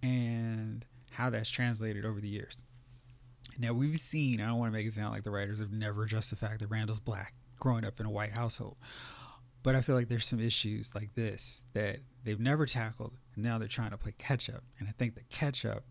and 0.02 0.84
how 1.10 1.30
that's 1.30 1.50
translated 1.50 2.04
over 2.04 2.20
the 2.20 2.28
years. 2.28 2.56
Now 3.58 3.72
we've 3.72 4.00
seen. 4.10 4.40
I 4.40 4.46
don't 4.46 4.58
want 4.58 4.72
to 4.72 4.78
make 4.78 4.86
it 4.86 4.94
sound 4.94 5.12
like 5.12 5.24
the 5.24 5.30
writers 5.30 5.58
have 5.58 5.72
never 5.72 6.04
addressed 6.04 6.30
the 6.30 6.36
fact 6.36 6.60
that 6.60 6.68
Randall's 6.68 7.00
black, 7.00 7.34
growing 7.58 7.84
up 7.84 7.98
in 7.98 8.06
a 8.06 8.10
white 8.10 8.32
household. 8.32 8.76
But 9.64 9.74
I 9.74 9.82
feel 9.82 9.96
like 9.96 10.08
there's 10.08 10.26
some 10.26 10.40
issues 10.40 10.88
like 10.94 11.14
this 11.14 11.42
that 11.74 11.98
they've 12.24 12.38
never 12.38 12.66
tackled, 12.66 13.12
and 13.34 13.44
now 13.44 13.58
they're 13.58 13.66
trying 13.66 13.90
to 13.90 13.98
play 13.98 14.14
catch 14.16 14.48
up. 14.48 14.62
And 14.78 14.88
I 14.88 14.92
think 14.98 15.14
the 15.14 15.22
catch 15.30 15.64
up 15.64 15.84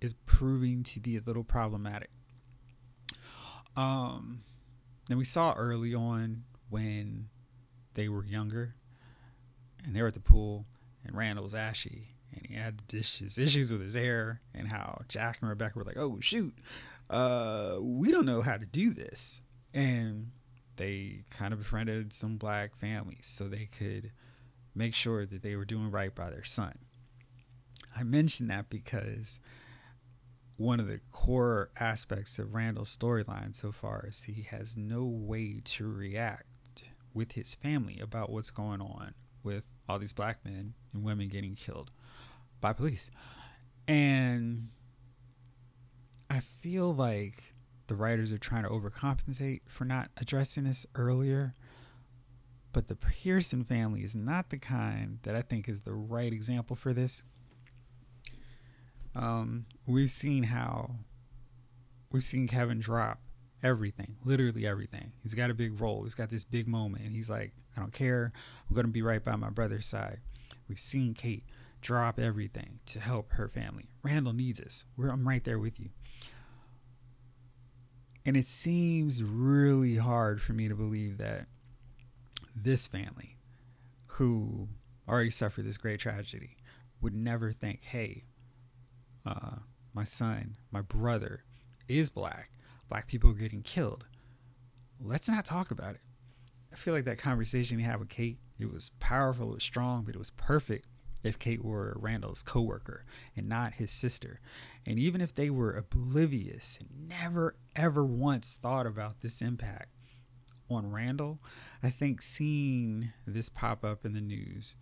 is 0.00 0.14
proving 0.26 0.84
to 0.84 1.00
be 1.00 1.16
a 1.16 1.22
little 1.24 1.44
problematic. 1.44 2.10
Um, 3.78 4.42
and 5.08 5.18
we 5.18 5.24
saw 5.24 5.54
early 5.54 5.94
on 5.94 6.42
when 6.68 7.28
they 7.94 8.08
were 8.08 8.24
younger, 8.24 8.74
and 9.84 9.94
they 9.94 10.02
were 10.02 10.08
at 10.08 10.14
the 10.14 10.20
pool, 10.20 10.66
and 11.04 11.16
Randall 11.16 11.44
was 11.44 11.54
ashy, 11.54 12.08
and 12.32 12.44
he 12.44 12.54
had 12.54 12.82
his 12.90 13.38
issues 13.38 13.70
with 13.70 13.80
his 13.80 13.94
hair, 13.94 14.40
and 14.52 14.66
how 14.66 15.02
Jack 15.08 15.38
and 15.40 15.48
Rebecca 15.48 15.78
were 15.78 15.84
like, 15.84 15.96
"Oh 15.96 16.18
shoot, 16.20 16.52
uh, 17.08 17.76
we 17.80 18.10
don't 18.10 18.26
know 18.26 18.42
how 18.42 18.56
to 18.56 18.66
do 18.66 18.92
this. 18.92 19.40
And 19.72 20.32
they 20.76 21.24
kind 21.30 21.52
of 21.52 21.60
befriended 21.60 22.12
some 22.12 22.36
black 22.36 22.76
families 22.80 23.26
so 23.36 23.48
they 23.48 23.68
could 23.78 24.10
make 24.74 24.94
sure 24.94 25.24
that 25.24 25.42
they 25.42 25.54
were 25.54 25.64
doing 25.64 25.92
right 25.92 26.14
by 26.14 26.30
their 26.30 26.44
son. 26.44 26.76
I 27.94 28.02
mention 28.02 28.48
that 28.48 28.70
because 28.70 29.38
one 30.58 30.80
of 30.80 30.88
the 30.88 31.00
core 31.12 31.70
aspects 31.78 32.38
of 32.38 32.52
Randall's 32.52 32.94
storyline 33.00 33.58
so 33.58 33.72
far 33.72 34.04
is 34.08 34.20
he 34.26 34.42
has 34.50 34.74
no 34.76 35.04
way 35.04 35.62
to 35.76 35.86
react 35.86 36.82
with 37.14 37.30
his 37.32 37.56
family 37.62 38.00
about 38.00 38.30
what's 38.30 38.50
going 38.50 38.80
on 38.80 39.14
with 39.44 39.62
all 39.88 40.00
these 40.00 40.12
black 40.12 40.44
men 40.44 40.74
and 40.92 41.04
women 41.04 41.28
getting 41.28 41.54
killed 41.54 41.92
by 42.60 42.72
police. 42.72 43.08
And 43.86 44.68
I 46.28 46.42
feel 46.60 46.92
like 46.92 47.40
the 47.86 47.94
writers 47.94 48.32
are 48.32 48.38
trying 48.38 48.64
to 48.64 48.68
overcompensate 48.68 49.60
for 49.78 49.84
not 49.84 50.10
addressing 50.16 50.64
this 50.64 50.84
earlier. 50.96 51.54
But 52.72 52.88
the 52.88 52.96
Pearson 52.96 53.64
family 53.64 54.00
is 54.02 54.14
not 54.14 54.50
the 54.50 54.58
kind 54.58 55.20
that 55.22 55.36
I 55.36 55.42
think 55.42 55.68
is 55.68 55.78
the 55.84 55.94
right 55.94 56.32
example 56.32 56.76
for 56.76 56.92
this. 56.92 57.22
Um, 59.18 59.66
we've 59.84 60.10
seen 60.10 60.44
how 60.44 60.94
we've 62.12 62.22
seen 62.22 62.46
Kevin 62.46 62.78
drop 62.78 63.20
everything, 63.64 64.16
literally 64.24 64.64
everything. 64.64 65.10
He's 65.24 65.34
got 65.34 65.50
a 65.50 65.54
big 65.54 65.80
role. 65.80 66.04
He's 66.04 66.14
got 66.14 66.30
this 66.30 66.44
big 66.44 66.68
moment, 66.68 67.04
and 67.04 67.14
he's 67.14 67.28
like, 67.28 67.52
"I 67.76 67.80
don't 67.80 67.92
care. 67.92 68.32
I'm 68.68 68.76
gonna 68.76 68.88
be 68.88 69.02
right 69.02 69.22
by 69.22 69.34
my 69.34 69.50
brother's 69.50 69.86
side." 69.86 70.20
We've 70.68 70.78
seen 70.78 71.14
Kate 71.14 71.42
drop 71.80 72.20
everything 72.20 72.78
to 72.86 73.00
help 73.00 73.32
her 73.32 73.48
family. 73.48 73.88
Randall 74.02 74.32
needs 74.32 74.60
us. 74.60 74.84
We're, 74.96 75.10
I'm 75.10 75.26
right 75.26 75.44
there 75.44 75.58
with 75.58 75.80
you. 75.80 75.90
And 78.24 78.36
it 78.36 78.46
seems 78.62 79.22
really 79.22 79.96
hard 79.96 80.40
for 80.40 80.52
me 80.52 80.68
to 80.68 80.74
believe 80.74 81.18
that 81.18 81.46
this 82.54 82.86
family, 82.86 83.36
who 84.06 84.68
already 85.08 85.30
suffered 85.30 85.64
this 85.64 85.78
great 85.78 86.00
tragedy, 86.00 86.56
would 87.00 87.14
never 87.14 87.52
think, 87.52 87.82
hey, 87.82 88.24
uh, 89.28 89.56
my 89.92 90.04
son, 90.06 90.56
my 90.70 90.80
brother 90.80 91.44
is 91.86 92.08
black. 92.08 92.50
Black 92.88 93.06
people 93.06 93.30
are 93.30 93.34
getting 93.34 93.62
killed. 93.62 94.06
Let's 95.00 95.28
not 95.28 95.44
talk 95.44 95.70
about 95.70 95.94
it. 95.94 96.00
I 96.72 96.76
feel 96.76 96.94
like 96.94 97.04
that 97.04 97.18
conversation 97.18 97.78
he 97.78 97.84
had 97.84 97.98
with 97.98 98.08
Kate, 98.08 98.38
it 98.58 98.72
was 98.72 98.90
powerful, 99.00 99.50
it 99.50 99.54
was 99.56 99.64
strong, 99.64 100.04
but 100.04 100.14
it 100.14 100.18
was 100.18 100.30
perfect 100.30 100.86
if 101.22 101.38
Kate 101.38 101.62
were 101.62 101.96
Randall's 102.00 102.42
coworker 102.42 103.04
and 103.36 103.48
not 103.48 103.74
his 103.74 103.90
sister. 103.90 104.40
And 104.86 104.98
even 104.98 105.20
if 105.20 105.34
they 105.34 105.50
were 105.50 105.76
oblivious 105.76 106.78
and 106.80 107.08
never 107.08 107.56
ever 107.76 108.04
once 108.06 108.56
thought 108.62 108.86
about 108.86 109.20
this 109.20 109.42
impact 109.42 109.90
on 110.70 110.90
Randall, 110.90 111.38
I 111.82 111.90
think 111.90 112.22
seeing 112.22 113.12
this 113.26 113.50
pop 113.50 113.84
up 113.84 114.06
in 114.06 114.14
the 114.14 114.20
news 114.22 114.74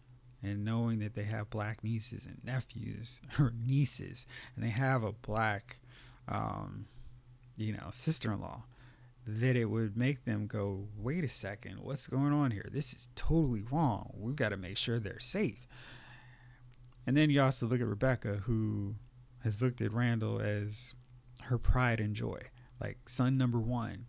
and 0.42 0.64
knowing 0.64 0.98
that 0.98 1.14
they 1.14 1.24
have 1.24 1.50
black 1.50 1.82
nieces 1.82 2.24
and 2.26 2.38
nephews 2.44 3.20
or 3.38 3.52
nieces 3.64 4.24
and 4.54 4.64
they 4.64 4.70
have 4.70 5.02
a 5.02 5.12
black 5.12 5.76
um, 6.28 6.86
you 7.56 7.72
know 7.72 7.90
sister-in-law 7.92 8.62
that 9.26 9.56
it 9.56 9.64
would 9.64 9.96
make 9.96 10.24
them 10.24 10.46
go 10.46 10.86
wait 10.96 11.24
a 11.24 11.28
second 11.28 11.80
what's 11.80 12.06
going 12.06 12.32
on 12.32 12.50
here? 12.50 12.68
This 12.72 12.92
is 12.92 13.08
totally 13.16 13.62
wrong. 13.72 14.12
We've 14.16 14.36
got 14.36 14.50
to 14.50 14.56
make 14.56 14.76
sure 14.76 15.00
they're 15.00 15.18
safe. 15.18 15.66
And 17.06 17.16
then 17.16 17.30
you 17.30 17.42
also 17.42 17.66
look 17.66 17.80
at 17.80 17.86
Rebecca, 17.86 18.36
who 18.44 18.94
has 19.42 19.60
looked 19.60 19.80
at 19.80 19.92
Randall 19.92 20.40
as 20.40 20.94
her 21.42 21.58
pride 21.58 22.00
and 22.00 22.14
joy, 22.14 22.40
like 22.80 22.98
son 23.08 23.36
number 23.36 23.58
one. 23.58 24.06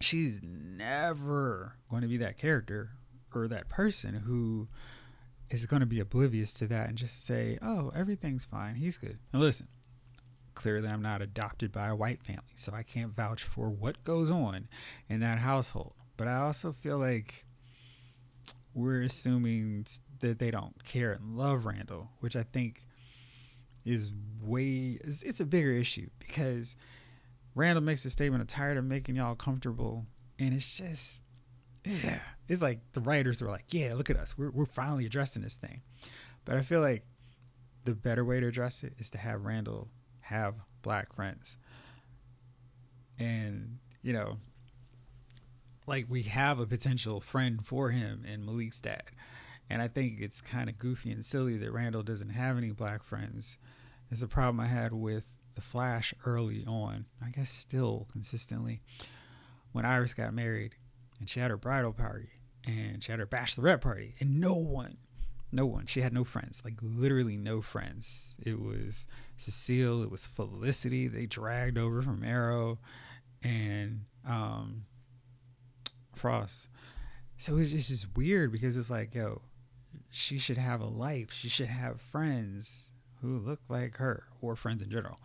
She's 0.00 0.38
never 0.42 1.74
going 1.90 2.02
to 2.02 2.08
be 2.08 2.18
that 2.18 2.38
character 2.38 2.90
or 3.34 3.48
that 3.48 3.68
person 3.68 4.14
who 4.14 4.68
is 5.50 5.66
going 5.66 5.80
to 5.80 5.86
be 5.86 6.00
oblivious 6.00 6.52
to 6.54 6.66
that 6.68 6.88
and 6.88 6.96
just 6.96 7.26
say, 7.26 7.58
oh, 7.62 7.90
everything's 7.94 8.44
fine. 8.44 8.76
He's 8.76 8.96
good. 8.96 9.18
Now, 9.32 9.40
listen, 9.40 9.66
clearly 10.54 10.88
I'm 10.88 11.02
not 11.02 11.22
adopted 11.22 11.72
by 11.72 11.88
a 11.88 11.96
white 11.96 12.22
family, 12.22 12.54
so 12.56 12.72
I 12.72 12.82
can't 12.82 13.14
vouch 13.14 13.44
for 13.54 13.68
what 13.68 14.04
goes 14.04 14.30
on 14.30 14.68
in 15.08 15.20
that 15.20 15.38
household. 15.38 15.94
But 16.16 16.28
I 16.28 16.36
also 16.36 16.74
feel 16.82 16.98
like 16.98 17.44
we're 18.74 19.02
assuming 19.02 19.86
that 20.20 20.38
they 20.38 20.50
don't 20.50 20.84
care 20.84 21.12
and 21.12 21.36
love 21.36 21.64
Randall, 21.64 22.08
which 22.20 22.36
I 22.36 22.44
think 22.52 22.84
is 23.84 24.10
way 24.42 24.98
it's, 25.02 25.22
it's 25.22 25.40
a 25.40 25.44
bigger 25.44 25.72
issue 25.72 26.08
because 26.18 26.74
Randall 27.54 27.82
makes 27.82 28.04
a 28.04 28.10
statement, 28.10 28.42
I'm 28.42 28.46
tired 28.46 28.76
of 28.76 28.84
making 28.84 29.16
y'all 29.16 29.34
comfortable. 29.34 30.06
And 30.38 30.54
it's 30.54 30.76
just, 30.76 31.02
yeah. 31.84 32.20
It's 32.48 32.62
like 32.62 32.80
the 32.94 33.00
writers 33.00 33.40
were 33.40 33.48
like, 33.48 33.66
yeah, 33.68 33.94
look 33.94 34.10
at 34.10 34.16
us. 34.16 34.34
We're, 34.36 34.50
we're 34.50 34.66
finally 34.66 35.06
addressing 35.06 35.42
this 35.42 35.56
thing. 35.60 35.82
But 36.44 36.56
I 36.56 36.62
feel 36.62 36.80
like 36.80 37.04
the 37.84 37.92
better 37.92 38.24
way 38.24 38.40
to 38.40 38.46
address 38.46 38.82
it 38.82 38.94
is 38.98 39.08
to 39.10 39.18
have 39.18 39.44
Randall 39.44 39.88
have 40.20 40.54
black 40.82 41.14
friends. 41.14 41.56
And, 43.18 43.78
you 44.02 44.12
know, 44.12 44.38
like 45.86 46.06
we 46.08 46.22
have 46.22 46.58
a 46.58 46.66
potential 46.66 47.22
friend 47.32 47.60
for 47.68 47.90
him 47.90 48.24
in 48.24 48.44
Malik's 48.44 48.80
dad. 48.80 49.02
And 49.68 49.80
I 49.80 49.88
think 49.88 50.20
it's 50.20 50.40
kind 50.50 50.68
of 50.68 50.78
goofy 50.78 51.12
and 51.12 51.24
silly 51.24 51.56
that 51.58 51.72
Randall 51.72 52.02
doesn't 52.02 52.30
have 52.30 52.56
any 52.56 52.70
black 52.70 53.04
friends. 53.04 53.56
It's 54.10 54.22
a 54.22 54.26
problem 54.26 54.58
I 54.58 54.66
had 54.66 54.92
with 54.92 55.22
The 55.54 55.62
Flash 55.72 56.12
early 56.26 56.64
on. 56.66 57.06
I 57.24 57.30
guess 57.30 57.48
still 57.68 58.08
consistently. 58.12 58.82
When 59.72 59.84
Iris 59.84 60.14
got 60.14 60.34
married 60.34 60.74
and 61.20 61.28
she 61.28 61.38
had 61.38 61.50
her 61.50 61.56
bridal 61.56 61.92
party 61.92 62.30
and 62.64 63.04
she 63.04 63.12
had 63.12 63.20
her 63.20 63.26
bachelorette 63.26 63.80
party 63.80 64.14
and 64.18 64.40
no 64.40 64.54
one, 64.54 64.96
no 65.52 65.66
one, 65.66 65.86
she 65.86 66.00
had 66.00 66.12
no 66.12 66.24
friends, 66.24 66.60
like 66.64 66.74
literally 66.82 67.36
no 67.36 67.62
friends. 67.62 68.08
It 68.44 68.58
was 68.58 69.06
Cecile, 69.38 70.02
it 70.02 70.10
was 70.10 70.26
Felicity, 70.34 71.06
they 71.06 71.26
dragged 71.26 71.78
over 71.78 72.02
from 72.02 72.24
Arrow 72.24 72.78
and 73.42 74.00
um, 74.26 74.84
Frost. 76.16 76.68
So 77.38 77.56
it's 77.56 77.70
just, 77.70 77.88
just 77.88 78.06
weird 78.16 78.52
because 78.52 78.76
it's 78.76 78.90
like, 78.90 79.14
yo, 79.14 79.40
she 80.10 80.38
should 80.38 80.58
have 80.58 80.80
a 80.80 80.86
life. 80.86 81.28
She 81.32 81.48
should 81.48 81.68
have 81.68 82.00
friends 82.12 82.68
who 83.20 83.38
look 83.38 83.60
like 83.68 83.96
her 83.96 84.24
or 84.40 84.56
friends 84.56 84.82
in 84.82 84.90
general. 84.90 85.18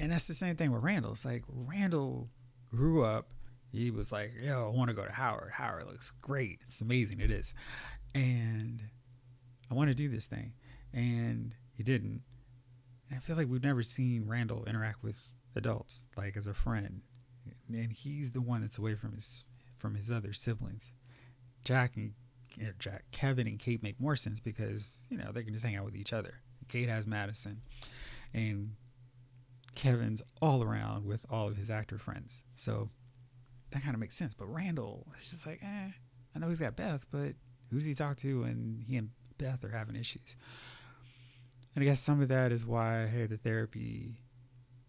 And 0.00 0.12
that's 0.12 0.26
the 0.26 0.34
same 0.34 0.56
thing 0.56 0.72
with 0.72 0.82
Randall. 0.82 1.12
It's 1.12 1.24
like 1.24 1.42
Randall 1.48 2.28
grew 2.70 3.04
up. 3.04 3.28
He 3.72 3.90
was 3.90 4.10
like, 4.10 4.30
yo, 4.40 4.70
I 4.72 4.76
want 4.76 4.88
to 4.88 4.94
go 4.94 5.04
to 5.04 5.12
Howard. 5.12 5.50
Howard 5.52 5.86
looks 5.86 6.10
great. 6.22 6.60
It's 6.68 6.80
amazing. 6.80 7.20
It 7.20 7.30
is. 7.30 7.52
And 8.14 8.80
I 9.70 9.74
want 9.74 9.88
to 9.88 9.94
do 9.94 10.08
this 10.08 10.24
thing. 10.24 10.52
And 10.92 11.54
he 11.74 11.82
didn't. 11.82 12.22
And 13.10 13.18
I 13.18 13.26
feel 13.26 13.36
like 13.36 13.48
we've 13.48 13.62
never 13.62 13.82
seen 13.82 14.26
Randall 14.26 14.64
interact 14.64 15.02
with 15.02 15.16
adults, 15.54 16.00
like 16.16 16.36
as 16.36 16.46
a 16.46 16.54
friend. 16.54 17.02
And 17.68 17.92
he's 17.92 18.32
the 18.32 18.40
one 18.40 18.62
that's 18.62 18.78
away 18.78 18.94
from 18.94 19.12
his 19.12 19.44
from 19.78 19.94
his 19.94 20.10
other 20.10 20.32
siblings. 20.32 20.82
Jack 21.64 21.96
and 21.96 22.12
Jack, 22.78 23.04
Kevin 23.12 23.46
and 23.46 23.58
Kate 23.58 23.82
make 23.82 24.00
more 24.00 24.16
sense 24.16 24.40
because 24.40 24.84
you 25.08 25.16
know 25.18 25.30
they 25.32 25.42
can 25.42 25.52
just 25.52 25.64
hang 25.64 25.76
out 25.76 25.84
with 25.84 25.96
each 25.96 26.12
other. 26.12 26.34
Kate 26.68 26.88
has 26.88 27.06
Madison, 27.06 27.60
and 28.34 28.70
Kevin's 29.74 30.22
all 30.42 30.62
around 30.62 31.04
with 31.04 31.20
all 31.30 31.48
of 31.48 31.56
his 31.56 31.70
actor 31.70 31.98
friends, 31.98 32.32
so 32.56 32.90
that 33.72 33.82
kind 33.82 33.94
of 33.94 34.00
makes 34.00 34.16
sense. 34.16 34.34
But 34.34 34.46
Randall, 34.46 35.06
it's 35.20 35.30
just 35.30 35.46
like, 35.46 35.60
eh, 35.62 35.90
I 36.34 36.38
know 36.38 36.48
he's 36.48 36.58
got 36.58 36.76
Beth, 36.76 37.00
but 37.10 37.32
who's 37.70 37.84
he 37.84 37.94
talk 37.94 38.18
to 38.18 38.40
when 38.42 38.84
he 38.86 38.96
and 38.96 39.10
Beth 39.38 39.64
are 39.64 39.70
having 39.70 39.96
issues? 39.96 40.36
And 41.74 41.82
I 41.84 41.86
guess 41.86 42.02
some 42.02 42.22
of 42.22 42.28
that 42.28 42.52
is 42.52 42.64
why 42.64 43.06
hey, 43.06 43.26
the 43.26 43.36
therapy, 43.36 44.20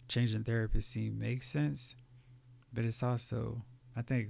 changing 0.07 0.43
therapist 0.43 0.91
scene 0.91 1.19
makes 1.19 1.51
sense, 1.51 1.93
but 2.73 2.85
it's 2.85 3.03
also 3.03 3.61
I 3.95 4.01
think 4.01 4.29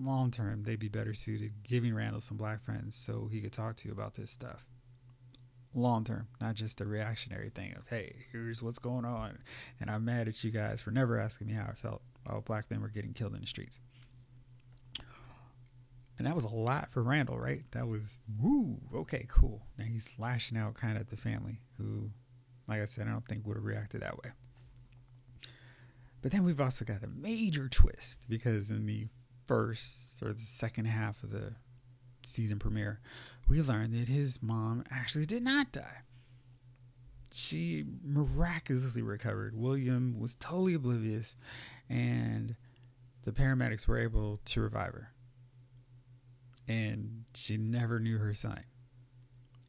long 0.00 0.30
term, 0.30 0.62
they'd 0.64 0.78
be 0.78 0.88
better 0.88 1.14
suited 1.14 1.52
giving 1.62 1.94
Randall 1.94 2.20
some 2.20 2.36
black 2.36 2.64
friends 2.64 2.96
so 3.06 3.28
he 3.30 3.40
could 3.40 3.52
talk 3.52 3.76
to 3.76 3.88
you 3.88 3.92
about 3.92 4.14
this 4.14 4.30
stuff. 4.30 4.64
Long 5.74 6.04
term, 6.04 6.28
not 6.40 6.54
just 6.54 6.80
a 6.80 6.84
reactionary 6.84 7.50
thing 7.50 7.74
of, 7.74 7.84
hey, 7.88 8.14
here's 8.30 8.60
what's 8.60 8.78
going 8.78 9.04
on. 9.04 9.38
And 9.80 9.90
I'm 9.90 10.04
mad 10.04 10.28
at 10.28 10.42
you 10.44 10.50
guys 10.50 10.80
for 10.82 10.90
never 10.90 11.18
asking 11.18 11.46
me 11.46 11.54
how 11.54 11.64
I 11.64 11.74
felt 11.80 12.02
while 12.24 12.40
black 12.40 12.70
men 12.70 12.80
were 12.80 12.88
getting 12.88 13.12
killed 13.12 13.34
in 13.34 13.40
the 13.40 13.46
streets. 13.46 13.78
And 16.18 16.26
that 16.26 16.36
was 16.36 16.44
a 16.44 16.48
lot 16.48 16.88
for 16.92 17.02
Randall, 17.02 17.38
right? 17.38 17.62
That 17.72 17.88
was, 17.88 18.02
woo, 18.40 18.78
okay, 18.94 19.26
cool. 19.28 19.62
Now 19.78 19.86
he's 19.86 20.04
lashing 20.18 20.56
out 20.56 20.74
kind 20.74 20.96
of 20.96 21.02
at 21.02 21.10
the 21.10 21.16
family 21.16 21.58
who, 21.78 22.10
like 22.68 22.80
I 22.80 22.86
said, 22.86 23.08
I 23.08 23.10
don't 23.10 23.26
think 23.26 23.46
would 23.46 23.56
have 23.56 23.64
reacted 23.64 24.02
that 24.02 24.22
way. 24.22 24.30
But 26.20 26.30
then 26.30 26.44
we've 26.44 26.60
also 26.60 26.84
got 26.84 27.02
a 27.02 27.08
major 27.08 27.68
twist 27.68 28.18
because 28.28 28.70
in 28.70 28.86
the 28.86 29.08
first 29.48 29.96
or 30.22 30.32
the 30.32 30.46
second 30.58 30.84
half 30.84 31.20
of 31.24 31.30
the 31.30 31.52
season 32.24 32.58
premiere, 32.60 33.00
we 33.48 33.60
learned 33.60 33.94
that 33.94 34.08
his 34.08 34.38
mom 34.40 34.84
actually 34.90 35.26
did 35.26 35.42
not 35.42 35.72
die. 35.72 36.02
She 37.32 37.84
miraculously 38.04 39.02
recovered. 39.02 39.56
William 39.56 40.18
was 40.18 40.34
totally 40.34 40.74
oblivious, 40.74 41.34
and 41.88 42.54
the 43.24 43.32
paramedics 43.32 43.86
were 43.86 43.98
able 43.98 44.40
to 44.46 44.60
revive 44.60 44.92
her. 44.92 45.12
And 46.68 47.24
she 47.34 47.56
never 47.56 47.98
knew 47.98 48.18
her 48.18 48.34
son. 48.34 48.64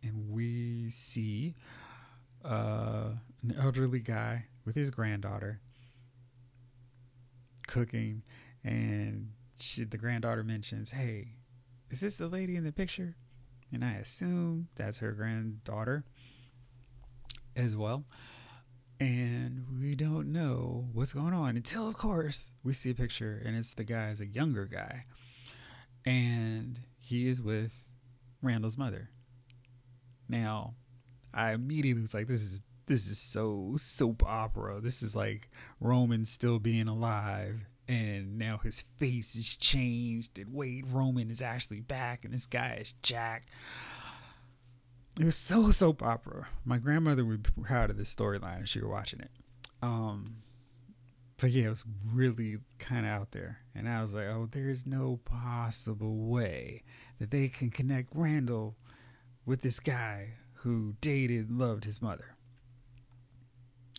And 0.01 0.29
we 0.29 0.91
see 0.91 1.55
uh, 2.43 3.11
an 3.41 3.55
elderly 3.57 3.99
guy 3.99 4.45
with 4.65 4.75
his 4.75 4.89
granddaughter 4.89 5.61
cooking 7.67 8.21
and 8.63 9.31
she, 9.59 9.83
the 9.83 9.97
granddaughter 9.97 10.43
mentions, 10.43 10.89
"Hey, 10.89 11.35
is 11.89 11.99
this 11.99 12.15
the 12.15 12.27
lady 12.27 12.55
in 12.55 12.63
the 12.63 12.71
picture?" 12.71 13.15
And 13.71 13.83
I 13.83 13.93
assume 13.93 14.67
that's 14.75 14.99
her 14.99 15.13
granddaughter 15.13 16.03
as 17.55 17.75
well. 17.75 18.03
And 18.99 19.65
we 19.81 19.95
don't 19.95 20.31
know 20.31 20.87
what's 20.93 21.13
going 21.13 21.33
on 21.33 21.57
until, 21.57 21.89
of 21.89 21.95
course, 21.95 22.41
we 22.63 22.73
see 22.73 22.91
a 22.91 22.95
picture 22.95 23.41
and 23.43 23.55
it's 23.55 23.73
the 23.75 23.83
guy 23.83 24.09
as 24.09 24.21
a 24.21 24.25
younger 24.25 24.65
guy. 24.65 25.05
And 26.05 26.79
he 26.99 27.27
is 27.27 27.41
with 27.41 27.71
Randall's 28.41 28.77
mother. 28.77 29.09
Now, 30.29 30.75
I 31.33 31.51
immediately 31.53 32.01
was 32.01 32.13
like, 32.13 32.27
this 32.27 32.41
is 32.41 32.59
this 32.85 33.07
is 33.07 33.17
so 33.31 33.77
soap 33.97 34.23
opera. 34.23 34.81
This 34.81 35.01
is 35.01 35.15
like 35.15 35.49
Roman 35.79 36.25
still 36.25 36.59
being 36.59 36.87
alive 36.87 37.59
and 37.87 38.37
now 38.37 38.57
his 38.57 38.83
face 38.97 39.35
is 39.35 39.55
changed 39.59 40.37
and 40.37 40.53
Wade 40.53 40.85
Roman 40.87 41.29
is 41.29 41.41
actually 41.41 41.81
back 41.81 42.23
and 42.23 42.33
this 42.33 42.45
guy 42.45 42.77
is 42.81 42.93
Jack. 43.01 43.47
It 45.19 45.25
was 45.25 45.35
so 45.35 45.71
soap 45.71 46.01
opera. 46.01 46.47
My 46.65 46.79
grandmother 46.79 47.23
would 47.23 47.43
be 47.43 47.61
proud 47.61 47.91
of 47.91 47.97
this 47.97 48.13
storyline 48.13 48.63
if 48.63 48.69
she 48.69 48.81
were 48.81 48.89
watching 48.89 49.19
it. 49.19 49.29
Um, 49.83 50.37
but 51.39 51.51
yeah, 51.51 51.65
it 51.65 51.69
was 51.69 51.83
really 52.11 52.57
kind 52.79 53.05
of 53.05 53.11
out 53.11 53.31
there. 53.31 53.59
And 53.75 53.87
I 53.87 54.01
was 54.01 54.13
like, 54.13 54.25
oh, 54.25 54.49
there's 54.51 54.85
no 54.87 55.19
possible 55.25 56.29
way 56.29 56.83
that 57.19 57.29
they 57.29 57.47
can 57.47 57.69
connect 57.69 58.15
Randall 58.15 58.75
with 59.45 59.61
this 59.61 59.79
guy 59.79 60.29
who 60.53 60.95
dated 61.01 61.51
loved 61.51 61.83
his 61.83 62.01
mother. 62.01 62.35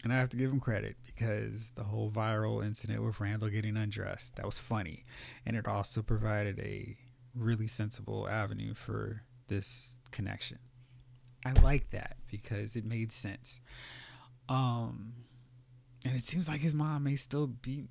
And 0.02 0.12
I 0.12 0.16
have 0.16 0.30
to 0.30 0.36
give 0.36 0.50
him 0.50 0.60
credit 0.60 0.96
because 1.06 1.68
the 1.76 1.84
whole 1.84 2.10
viral 2.10 2.64
incident 2.64 3.04
with 3.04 3.20
Randall 3.20 3.50
getting 3.50 3.76
undressed, 3.76 4.34
that 4.36 4.46
was 4.46 4.58
funny. 4.58 5.04
And 5.46 5.54
it 5.56 5.68
also 5.68 6.02
provided 6.02 6.58
a 6.58 6.96
really 7.34 7.68
sensible 7.68 8.28
avenue 8.28 8.74
for 8.86 9.22
this 9.48 9.90
connection. 10.10 10.58
I 11.44 11.52
like 11.60 11.90
that 11.90 12.16
because 12.30 12.76
it 12.76 12.84
made 12.84 13.12
sense. 13.12 13.60
Um 14.48 15.14
and 16.04 16.16
it 16.16 16.26
seems 16.26 16.48
like 16.48 16.60
his 16.60 16.74
mom 16.74 17.04
may 17.04 17.16
still 17.16 17.46
be 17.46 17.86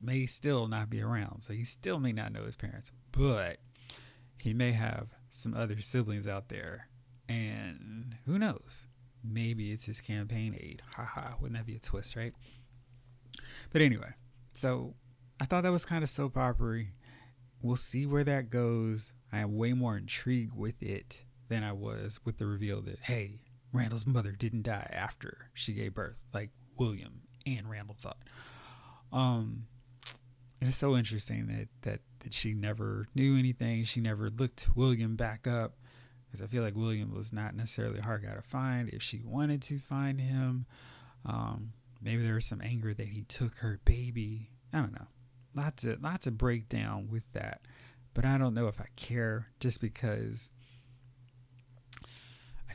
may 0.00 0.26
still 0.26 0.68
not 0.68 0.90
be 0.90 1.00
around. 1.00 1.42
So 1.46 1.52
he 1.52 1.64
still 1.64 2.00
may 2.00 2.12
not 2.12 2.32
know 2.32 2.44
his 2.44 2.56
parents, 2.56 2.90
but 3.12 3.58
he 4.38 4.54
may 4.54 4.72
have 4.72 5.08
some 5.30 5.54
other 5.54 5.80
siblings 5.80 6.26
out 6.26 6.48
there 6.48 6.88
and 7.28 8.16
who 8.26 8.38
knows? 8.38 8.84
maybe 9.24 9.72
it's 9.72 9.84
his 9.84 10.00
campaign 10.00 10.56
aide. 10.58 10.82
Haha, 10.96 11.34
wouldn't 11.40 11.58
that 11.58 11.66
be 11.66 11.76
a 11.76 11.78
twist, 11.78 12.16
right? 12.16 12.32
But 13.72 13.82
anyway, 13.82 14.12
so 14.54 14.94
I 15.40 15.46
thought 15.46 15.62
that 15.62 15.72
was 15.72 15.84
kind 15.84 16.04
of 16.04 16.10
soap 16.10 16.36
opery. 16.36 16.92
We'll 17.62 17.76
see 17.76 18.06
where 18.06 18.24
that 18.24 18.50
goes. 18.50 19.12
I 19.32 19.40
am 19.40 19.56
way 19.56 19.72
more 19.72 19.96
intrigued 19.96 20.56
with 20.56 20.82
it 20.82 21.18
than 21.50 21.62
I 21.62 21.72
was 21.72 22.18
with 22.24 22.38
the 22.38 22.46
reveal 22.46 22.80
that 22.82 23.00
hey, 23.00 23.40
Randall's 23.72 24.06
mother 24.06 24.32
didn't 24.32 24.62
die 24.62 24.88
after 24.90 25.50
she 25.52 25.74
gave 25.74 25.94
birth, 25.94 26.16
like 26.32 26.50
William 26.78 27.20
and 27.44 27.68
Randall 27.68 27.96
thought. 28.00 28.16
Um, 29.12 29.66
it's 30.62 30.78
so 30.78 30.96
interesting 30.96 31.48
that 31.48 31.68
that 31.82 32.00
that 32.20 32.32
she 32.32 32.54
never 32.54 33.06
knew 33.14 33.38
anything. 33.38 33.84
She 33.84 34.00
never 34.00 34.30
looked 34.30 34.68
William 34.74 35.16
back 35.16 35.46
up 35.46 35.74
because 36.30 36.44
I 36.44 36.48
feel 36.48 36.62
like 36.62 36.76
William 36.76 37.14
was 37.14 37.32
not 37.32 37.54
necessarily 37.54 38.00
hard 38.00 38.22
guy 38.22 38.34
to 38.34 38.42
find 38.42 38.88
if 38.88 39.02
she 39.02 39.20
wanted 39.24 39.62
to 39.62 39.78
find 39.80 40.20
him. 40.20 40.66
Um, 41.24 41.72
maybe 42.00 42.22
there 42.22 42.34
was 42.34 42.46
some 42.46 42.62
anger 42.62 42.94
that 42.94 43.08
he 43.08 43.22
took 43.22 43.54
her 43.56 43.80
baby. 43.84 44.50
I 44.72 44.78
don't 44.78 44.92
know. 44.92 45.08
Lots 45.54 45.82
of 45.82 46.00
lots 46.00 46.26
of 46.28 46.38
breakdown 46.38 47.08
with 47.10 47.24
that, 47.32 47.62
but 48.14 48.24
I 48.24 48.38
don't 48.38 48.54
know 48.54 48.68
if 48.68 48.80
I 48.80 48.86
care 48.94 49.48
just 49.58 49.80
because 49.80 50.50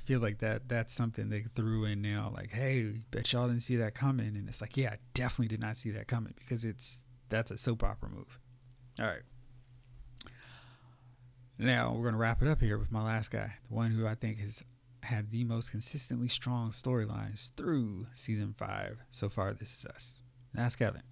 feel 0.05 0.19
like 0.19 0.39
that 0.39 0.67
that's 0.67 0.95
something 0.95 1.29
they 1.29 1.45
threw 1.55 1.85
in 1.85 2.01
now. 2.01 2.31
Like, 2.33 2.51
hey, 2.51 3.01
bet 3.11 3.31
y'all 3.31 3.47
didn't 3.47 3.63
see 3.63 3.77
that 3.77 3.95
coming, 3.95 4.35
and 4.35 4.47
it's 4.47 4.61
like, 4.61 4.77
yeah, 4.77 4.91
I 4.91 4.97
definitely 5.13 5.47
did 5.47 5.59
not 5.59 5.77
see 5.77 5.91
that 5.91 6.07
coming 6.07 6.33
because 6.37 6.63
it's 6.63 6.97
that's 7.29 7.51
a 7.51 7.57
soap 7.57 7.83
opera 7.83 8.09
move. 8.09 8.39
All 8.99 9.05
right. 9.05 9.23
Now 11.57 11.93
we're 11.93 12.05
gonna 12.05 12.17
wrap 12.17 12.41
it 12.41 12.47
up 12.47 12.59
here 12.59 12.77
with 12.77 12.91
my 12.91 13.03
last 13.03 13.31
guy, 13.31 13.53
the 13.69 13.75
one 13.75 13.91
who 13.91 14.05
I 14.05 14.15
think 14.15 14.39
has 14.39 14.53
had 15.01 15.31
the 15.31 15.43
most 15.43 15.71
consistently 15.71 16.27
strong 16.27 16.71
storylines 16.71 17.49
through 17.55 18.07
season 18.15 18.55
five 18.57 18.97
so 19.11 19.29
far. 19.29 19.53
This 19.53 19.69
is 19.69 19.85
us. 19.85 20.13
And 20.53 20.63
that's 20.63 20.75
Kevin. 20.75 21.03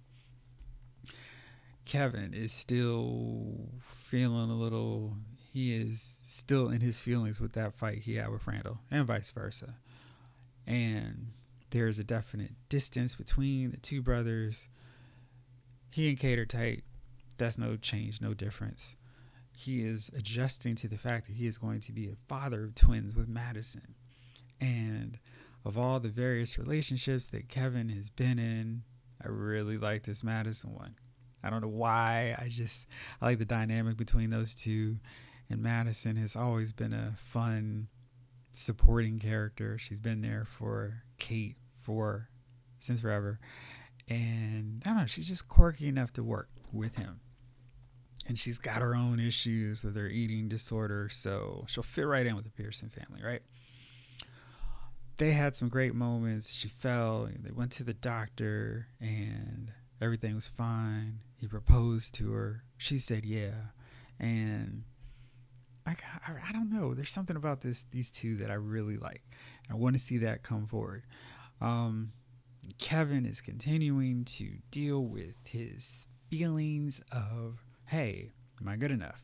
Kevin 1.84 2.34
is 2.34 2.52
still 2.52 3.68
feeling 4.10 4.50
a 4.50 4.56
little. 4.56 5.14
He 5.52 5.74
is 5.74 6.00
still 6.26 6.68
in 6.68 6.80
his 6.80 7.00
feelings 7.00 7.40
with 7.40 7.52
that 7.52 7.74
fight 7.74 7.98
he 7.98 8.16
had 8.16 8.30
with 8.30 8.46
Randall, 8.46 8.78
and 8.90 9.06
vice 9.06 9.30
versa. 9.30 9.74
And 10.66 11.32
there's 11.70 11.98
a 11.98 12.04
definite 12.04 12.52
distance 12.68 13.14
between 13.14 13.70
the 13.70 13.76
two 13.78 14.02
brothers. 14.02 14.56
He 15.90 16.08
and 16.08 16.18
Kate 16.18 16.38
are 16.38 16.46
tight. 16.46 16.84
That's 17.38 17.58
no 17.58 17.76
change, 17.76 18.20
no 18.20 18.34
difference 18.34 18.94
he 19.56 19.82
is 19.82 20.10
adjusting 20.16 20.74
to 20.76 20.88
the 20.88 20.98
fact 20.98 21.26
that 21.26 21.36
he 21.36 21.46
is 21.46 21.58
going 21.58 21.80
to 21.80 21.92
be 21.92 22.08
a 22.08 22.16
father 22.28 22.64
of 22.64 22.74
twins 22.74 23.14
with 23.14 23.28
Madison. 23.28 23.94
And 24.60 25.18
of 25.64 25.78
all 25.78 26.00
the 26.00 26.08
various 26.08 26.58
relationships 26.58 27.26
that 27.32 27.48
Kevin 27.48 27.88
has 27.90 28.10
been 28.10 28.38
in, 28.38 28.82
I 29.24 29.28
really 29.28 29.78
like 29.78 30.04
this 30.04 30.24
Madison 30.24 30.74
one. 30.74 30.96
I 31.42 31.50
don't 31.50 31.60
know 31.60 31.68
why. 31.68 32.34
I 32.38 32.48
just 32.48 32.74
I 33.20 33.26
like 33.26 33.38
the 33.38 33.44
dynamic 33.44 33.96
between 33.96 34.30
those 34.30 34.54
two. 34.54 34.96
And 35.50 35.62
Madison 35.62 36.16
has 36.16 36.36
always 36.36 36.72
been 36.72 36.92
a 36.92 37.16
fun 37.32 37.88
supporting 38.52 39.18
character. 39.18 39.78
She's 39.78 40.00
been 40.00 40.22
there 40.22 40.46
for 40.58 41.02
Kate 41.18 41.56
for 41.84 42.28
since 42.80 43.00
forever. 43.00 43.38
And 44.08 44.82
I 44.84 44.90
don't 44.90 44.98
know, 44.98 45.06
she's 45.06 45.28
just 45.28 45.48
quirky 45.48 45.88
enough 45.88 46.12
to 46.14 46.22
work 46.22 46.48
with 46.72 46.94
him 46.94 47.20
and 48.26 48.38
she's 48.38 48.58
got 48.58 48.80
her 48.80 48.94
own 48.94 49.20
issues 49.20 49.82
with 49.82 49.96
her 49.96 50.08
eating 50.08 50.48
disorder, 50.48 51.10
so 51.12 51.64
she'll 51.68 51.84
fit 51.94 52.06
right 52.06 52.26
in 52.26 52.34
with 52.36 52.44
the 52.44 52.50
Pearson 52.50 52.90
family, 52.90 53.22
right? 53.22 53.42
They 55.18 55.32
had 55.32 55.56
some 55.56 55.68
great 55.68 55.94
moments. 55.94 56.52
She 56.52 56.70
fell, 56.82 57.26
they 57.26 57.50
went 57.50 57.72
to 57.72 57.84
the 57.84 57.94
doctor, 57.94 58.88
and 59.00 59.70
everything 60.00 60.34
was 60.34 60.50
fine. 60.56 61.20
He 61.36 61.46
proposed 61.46 62.14
to 62.14 62.32
her. 62.32 62.64
She 62.78 62.98
said 62.98 63.24
yeah, 63.24 63.54
and 64.18 64.84
I, 65.86 65.90
I, 65.90 66.32
I 66.48 66.52
don't 66.52 66.72
know. 66.72 66.94
There's 66.94 67.12
something 67.12 67.36
about 67.36 67.62
this 67.62 67.78
these 67.92 68.10
two 68.10 68.36
that 68.38 68.50
I 68.50 68.54
really 68.54 68.96
like. 68.96 69.22
I 69.70 69.74
want 69.74 69.96
to 69.96 70.02
see 70.02 70.18
that 70.18 70.42
come 70.42 70.66
forward. 70.66 71.02
Um, 71.60 72.12
Kevin 72.78 73.26
is 73.26 73.40
continuing 73.40 74.24
to 74.38 74.50
deal 74.70 75.04
with 75.04 75.34
his 75.44 75.84
feelings 76.30 77.00
of 77.12 77.58
hey, 77.86 78.30
am 78.60 78.68
I 78.68 78.76
good 78.76 78.90
enough? 78.90 79.22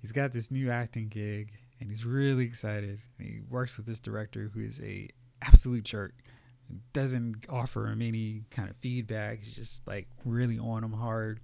He's 0.00 0.12
got 0.12 0.32
this 0.32 0.50
new 0.50 0.70
acting 0.70 1.08
gig 1.08 1.52
and 1.80 1.90
he's 1.90 2.04
really 2.04 2.44
excited. 2.44 3.00
He 3.18 3.40
works 3.50 3.76
with 3.76 3.86
this 3.86 4.00
director 4.00 4.50
who 4.52 4.60
is 4.60 4.78
a 4.82 5.08
absolute 5.42 5.84
jerk. 5.84 6.14
Doesn't 6.94 7.44
offer 7.48 7.88
him 7.88 8.00
any 8.00 8.42
kind 8.50 8.70
of 8.70 8.76
feedback. 8.76 9.40
He's 9.40 9.54
just 9.54 9.80
like 9.86 10.08
really 10.24 10.58
on 10.58 10.82
him 10.82 10.92
hard. 10.92 11.40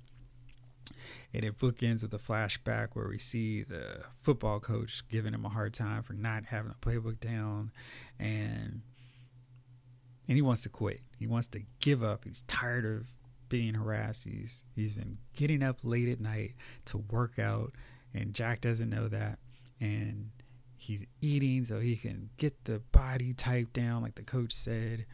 And 1.33 1.45
it 1.45 1.59
bookends 1.59 2.03
with 2.03 2.13
a 2.15 2.19
flashback 2.19 2.89
where 2.95 3.09
we 3.09 3.19
see 3.19 3.63
the 3.63 4.03
football 4.23 4.61
coach 4.61 5.03
giving 5.09 5.35
him 5.35 5.45
a 5.45 5.49
hard 5.49 5.75
time 5.75 6.03
for 6.03 6.13
not 6.13 6.45
having 6.45 6.73
a 6.73 6.87
playbook 6.87 7.21
down 7.21 7.71
and 8.19 8.83
and 10.31 10.37
he 10.37 10.43
wants 10.43 10.63
to 10.63 10.69
quit. 10.69 11.01
He 11.19 11.27
wants 11.27 11.49
to 11.49 11.61
give 11.81 12.05
up. 12.05 12.25
He's 12.25 12.45
tired 12.47 12.85
of 12.85 13.05
being 13.49 13.75
harassed. 13.75 14.23
He's 14.23 14.63
he's 14.77 14.93
been 14.93 15.19
getting 15.37 15.63
up 15.63 15.79
late 15.83 16.09
at 16.09 16.21
night 16.21 16.55
to 16.87 16.99
work 17.11 17.39
out, 17.39 17.73
and 18.15 18.33
Jack 18.33 18.61
doesn't 18.61 18.89
know 18.89 19.09
that. 19.09 19.41
And 19.81 20.31
he's 20.77 21.03
eating 21.21 21.67
so 21.67 21.81
he 21.81 21.97
can 21.97 22.31
get 22.37 22.65
the 22.65 22.81
body 22.93 23.35
type 23.35 23.73
down, 23.73 24.03
like 24.03 24.15
the 24.15 24.23
coach 24.23 24.53
said. 24.53 25.05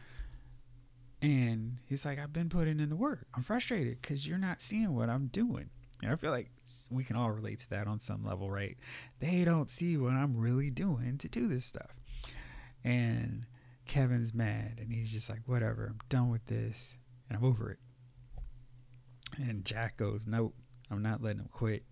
And 1.21 1.77
he's 1.87 2.05
like, 2.05 2.19
I've 2.19 2.33
been 2.33 2.49
putting 2.49 2.79
in 2.79 2.89
the 2.89 2.95
work. 2.95 3.25
I'm 3.33 3.43
frustrated 3.43 3.99
because 4.01 4.25
you're 4.25 4.37
not 4.37 4.61
seeing 4.61 4.93
what 4.93 5.09
I'm 5.09 5.27
doing. 5.27 5.69
And 6.03 6.11
I 6.11 6.15
feel 6.15 6.31
like 6.31 6.51
we 6.91 7.03
can 7.03 7.15
all 7.15 7.31
relate 7.31 7.59
to 7.59 7.69
that 7.71 7.87
on 7.87 7.99
some 8.01 8.23
level, 8.23 8.51
right? 8.51 8.77
They 9.19 9.43
don't 9.43 9.71
see 9.71 9.97
what 9.97 10.13
I'm 10.13 10.37
really 10.37 10.69
doing 10.69 11.17
to 11.19 11.27
do 11.27 11.47
this 11.47 11.65
stuff. 11.65 11.89
And 12.83 13.45
Kevin's 13.87 14.33
mad 14.33 14.79
and 14.79 14.91
he's 14.91 15.11
just 15.11 15.29
like, 15.29 15.41
whatever, 15.45 15.87
I'm 15.87 15.99
done 16.09 16.29
with 16.29 16.45
this 16.45 16.77
and 17.29 17.37
I'm 17.37 17.43
over 17.43 17.71
it. 17.71 17.79
And 19.37 19.65
Jack 19.65 19.97
goes, 19.97 20.23
Nope, 20.25 20.55
I'm 20.89 21.01
not 21.01 21.21
letting 21.21 21.39
him 21.39 21.49
quit. 21.51 21.83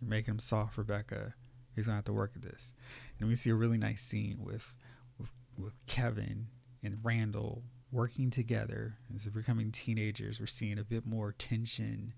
You're 0.00 0.10
making 0.10 0.34
him 0.34 0.40
soft, 0.40 0.78
Rebecca. 0.78 1.34
He's 1.76 1.86
gonna 1.86 1.96
have 1.96 2.04
to 2.06 2.12
work 2.12 2.32
at 2.34 2.42
this. 2.42 2.72
And 3.18 3.28
we 3.28 3.36
see 3.36 3.50
a 3.50 3.54
really 3.54 3.78
nice 3.78 4.00
scene 4.02 4.38
with 4.40 4.64
with, 5.18 5.30
with 5.56 5.74
Kevin 5.86 6.46
and 6.82 6.98
Randall 7.02 7.62
working 7.92 8.30
together 8.30 8.94
as 9.14 9.22
they're 9.24 9.32
becoming 9.32 9.72
teenagers. 9.72 10.38
We're 10.40 10.46
seeing 10.46 10.78
a 10.78 10.84
bit 10.84 11.06
more 11.06 11.34
tension 11.38 12.12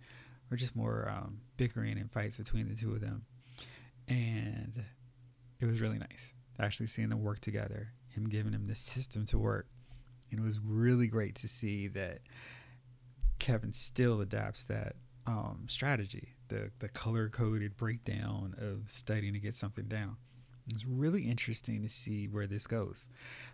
or 0.50 0.56
just 0.56 0.76
more 0.76 1.08
um, 1.08 1.40
bickering 1.56 1.98
and 1.98 2.10
fights 2.12 2.36
between 2.36 2.68
the 2.68 2.76
two 2.76 2.92
of 2.92 3.00
them. 3.00 3.24
And 4.08 4.84
it 5.60 5.66
was 5.66 5.80
really 5.80 5.98
nice 5.98 6.08
actually 6.58 6.86
seeing 6.86 7.08
them 7.08 7.22
work 7.22 7.40
together, 7.40 7.88
him 8.08 8.28
giving 8.28 8.52
him 8.52 8.66
the 8.66 8.74
system 8.74 9.26
to 9.26 9.38
work. 9.38 9.66
And 10.30 10.40
it 10.40 10.42
was 10.42 10.58
really 10.64 11.08
great 11.08 11.36
to 11.36 11.48
see 11.48 11.88
that 11.88 12.20
Kevin 13.38 13.72
still 13.72 14.20
adapts 14.20 14.62
that 14.68 14.94
um, 15.26 15.66
strategy, 15.68 16.28
the 16.48 16.70
the 16.80 16.88
color 16.88 17.28
coded 17.28 17.76
breakdown 17.76 18.54
of 18.58 18.90
studying 18.90 19.34
to 19.34 19.38
get 19.38 19.56
something 19.56 19.86
down. 19.86 20.16
It's 20.68 20.84
really 20.84 21.28
interesting 21.28 21.82
to 21.82 21.88
see 21.88 22.28
where 22.28 22.46
this 22.46 22.66
goes. 22.66 23.06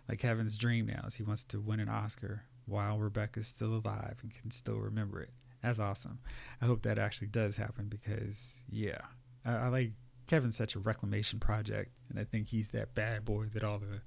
Like 0.07 0.19
Kevin's 0.19 0.57
dream 0.57 0.87
now 0.87 1.05
is 1.07 1.15
he 1.15 1.23
wants 1.23 1.43
to 1.49 1.59
win 1.59 1.79
an 1.79 1.89
Oscar 1.89 2.43
while 2.65 2.99
Rebecca's 2.99 3.47
still 3.47 3.81
alive 3.83 4.17
and 4.21 4.31
can 4.41 4.51
still 4.51 4.77
remember 4.77 5.21
it. 5.21 5.31
That's 5.63 5.79
awesome. 5.79 6.19
I 6.61 6.65
hope 6.65 6.83
that 6.83 6.97
actually 6.97 7.27
does 7.27 7.55
happen 7.55 7.87
because 7.89 8.35
yeah, 8.69 9.01
I, 9.43 9.53
I 9.53 9.67
like 9.69 9.91
Kevin's 10.27 10.57
such 10.57 10.75
a 10.75 10.79
reclamation 10.79 11.39
project, 11.39 11.91
and 12.09 12.19
I 12.19 12.23
think 12.23 12.47
he's 12.47 12.69
that 12.69 12.93
bad 12.93 13.25
boy 13.25 13.45
that 13.53 13.63
all 13.63 13.79
the 13.79 14.01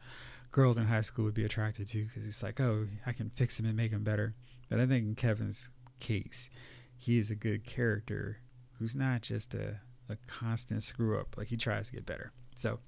girls 0.52 0.78
in 0.78 0.84
high 0.84 1.02
school 1.02 1.24
would 1.24 1.34
be 1.34 1.44
attracted 1.44 1.88
to 1.88 2.04
because 2.04 2.24
he's 2.24 2.42
like, 2.42 2.60
oh, 2.60 2.86
I 3.04 3.12
can 3.12 3.30
fix 3.36 3.58
him 3.58 3.66
and 3.66 3.76
make 3.76 3.90
him 3.90 4.04
better. 4.04 4.34
But 4.70 4.78
I 4.78 4.86
think 4.86 5.04
in 5.06 5.14
Kevin's 5.16 5.68
case, 5.98 6.48
he 6.96 7.18
is 7.18 7.30
a 7.30 7.34
good 7.34 7.66
character 7.66 8.38
who's 8.78 8.94
not 8.94 9.22
just 9.22 9.54
a, 9.54 9.80
a 10.08 10.16
constant 10.26 10.84
screw 10.84 11.18
up. 11.18 11.36
Like 11.36 11.48
he 11.48 11.56
tries 11.56 11.88
to 11.88 11.92
get 11.92 12.06
better. 12.06 12.32
So, 12.58 12.78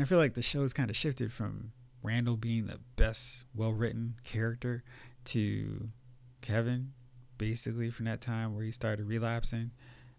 and 0.00 0.06
I 0.06 0.08
feel 0.08 0.16
like 0.16 0.32
the 0.32 0.40
show's 0.40 0.72
kind 0.72 0.88
of 0.88 0.96
shifted 0.96 1.30
from 1.30 1.72
Randall 2.02 2.38
being 2.38 2.66
the 2.66 2.78
best, 2.96 3.44
well 3.54 3.74
written 3.74 4.14
character 4.24 4.82
to 5.26 5.90
Kevin, 6.40 6.92
basically 7.36 7.90
from 7.90 8.06
that 8.06 8.22
time 8.22 8.54
where 8.54 8.64
he 8.64 8.72
started 8.72 9.04
relapsing. 9.04 9.70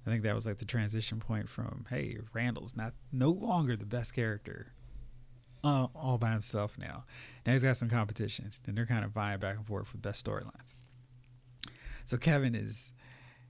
I 0.05 0.11
think 0.11 0.21
that 0.21 0.35
was 0.35 0.45
like 0.45 0.59
the 0.59 0.65
transition 0.65 1.19
point 1.19 1.49
from 1.49 1.87
hey, 1.89 2.19
Randall's 2.31 2.73
not 2.75 2.93
no 3.11 3.31
longer 3.31 3.75
the 3.75 3.87
best 3.87 4.13
character 4.13 4.71
uh, 5.63 5.87
all 5.95 6.19
by 6.19 6.29
himself 6.29 6.77
now. 6.77 7.05
Now 7.47 7.53
he's 7.53 7.63
got 7.63 7.77
some 7.77 7.89
competition, 7.89 8.51
and 8.67 8.77
they're 8.77 8.85
kind 8.85 9.03
of 9.03 9.13
vying 9.13 9.39
back 9.39 9.57
and 9.57 9.65
forth 9.65 9.87
for 9.87 9.97
best 9.97 10.23
storylines. 10.23 10.75
So 12.05 12.17
Kevin 12.17 12.53
is, 12.53 12.91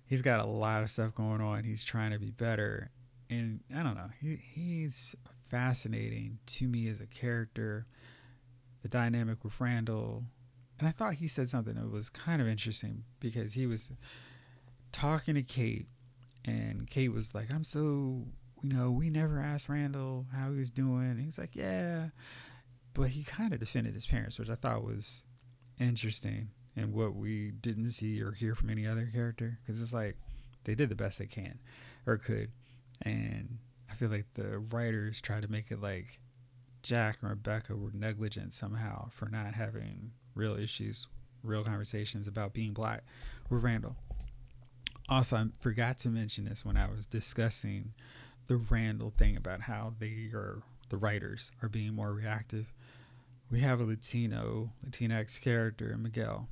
he's 0.06 0.22
got 0.22 0.40
a 0.40 0.46
lot 0.46 0.82
of 0.82 0.92
stuff 0.92 1.14
going 1.14 1.42
on. 1.42 1.66
He's 1.66 1.84
trying 1.84 2.12
to 2.12 2.20
be 2.20 2.32
better, 2.32 2.90
and 3.30 3.60
I 3.76 3.84
don't 3.84 3.96
know. 3.96 4.12
He 4.22 4.40
he's 4.54 5.14
fascinating 5.52 6.40
to 6.58 6.68
me 6.68 6.90
as 6.90 7.00
a 7.00 7.06
character. 7.06 7.86
The 8.82 8.90
dynamic 8.90 9.44
with 9.44 9.54
Randall, 9.60 10.24
and 10.80 10.88
I 10.88 10.92
thought 10.92 11.14
he 11.14 11.28
said 11.28 11.52
something 11.52 11.76
that 11.76 11.92
was 11.92 12.10
kind 12.10 12.42
of 12.42 12.48
interesting 12.48 13.04
because 13.20 13.54
he 13.54 13.68
was 13.68 13.88
talking 14.92 15.36
to 15.36 15.44
Kate, 15.44 15.88
and 16.46 16.90
Kate 16.90 17.14
was 17.14 17.30
like, 17.36 17.52
"I'm 17.52 17.64
so 17.64 18.26
you 18.62 18.74
know, 18.74 18.92
we 18.92 19.10
never 19.10 19.40
asked 19.40 19.70
Randall 19.70 20.26
how 20.34 20.52
he 20.52 20.60
was 20.60 20.70
doing. 20.70 21.10
And 21.10 21.20
he 21.20 21.26
was 21.26 21.38
like, 21.38 21.56
yeah. 21.56 22.10
But 22.94 23.10
he 23.10 23.24
kind 23.24 23.54
of 23.54 23.60
defended 23.60 23.96
his 23.96 24.06
parents, 24.06 24.38
which 24.38 24.50
I 24.50 24.56
thought 24.56 24.84
was 24.84 25.22
interesting 25.80 26.50
and 26.76 26.94
what 26.94 27.16
we 27.16 27.52
didn't 27.62 27.92
see 27.92 28.22
or 28.22 28.32
hear 28.32 28.56
from 28.56 28.70
any 28.70 28.86
other 28.86 29.10
character. 29.12 29.58
Because 29.66 29.82
it's 29.82 29.94
like 29.94 30.18
they 30.66 30.76
did 30.76 30.90
the 30.90 30.96
best 30.96 31.18
they 31.18 31.26
can 31.26 31.60
or 32.06 32.18
could. 32.18 32.52
And 33.02 33.58
feel 34.02 34.10
like 34.10 34.34
the 34.34 34.58
writers 34.58 35.22
try 35.22 35.40
to 35.40 35.48
make 35.48 35.70
it 35.70 35.80
like 35.80 36.20
Jack 36.82 37.18
and 37.22 37.30
Rebecca 37.30 37.76
were 37.76 37.92
negligent 37.94 38.56
somehow 38.56 39.12
for 39.12 39.30
not 39.30 39.54
having 39.54 40.10
real 40.34 40.56
issues, 40.58 41.06
real 41.44 41.64
conversations 41.64 42.26
about 42.26 42.52
being 42.52 42.74
black 42.74 43.04
with 43.52 43.62
Randall. 43.62 43.96
Also, 45.08 45.36
I 45.36 45.46
forgot 45.60 46.00
to 46.00 46.08
mention 46.08 46.46
this 46.46 46.66
when 46.66 46.78
I 46.78 46.90
was 46.90 47.06
discussing 47.06 47.94
the 48.48 48.58
Randall 48.58 49.14
thing 49.20 49.38
about 49.38 49.62
how 49.62 49.94
they 50.00 50.32
are 50.34 50.64
the 50.90 50.98
writers 50.98 51.52
are 51.62 51.70
being 51.70 51.94
more 51.94 52.12
reactive. 52.12 52.66
We 53.52 53.60
have 53.60 53.82
a 53.82 53.84
Latino, 53.84 54.72
Latinx 54.84 55.40
character, 55.42 55.96
Miguel. 55.96 56.50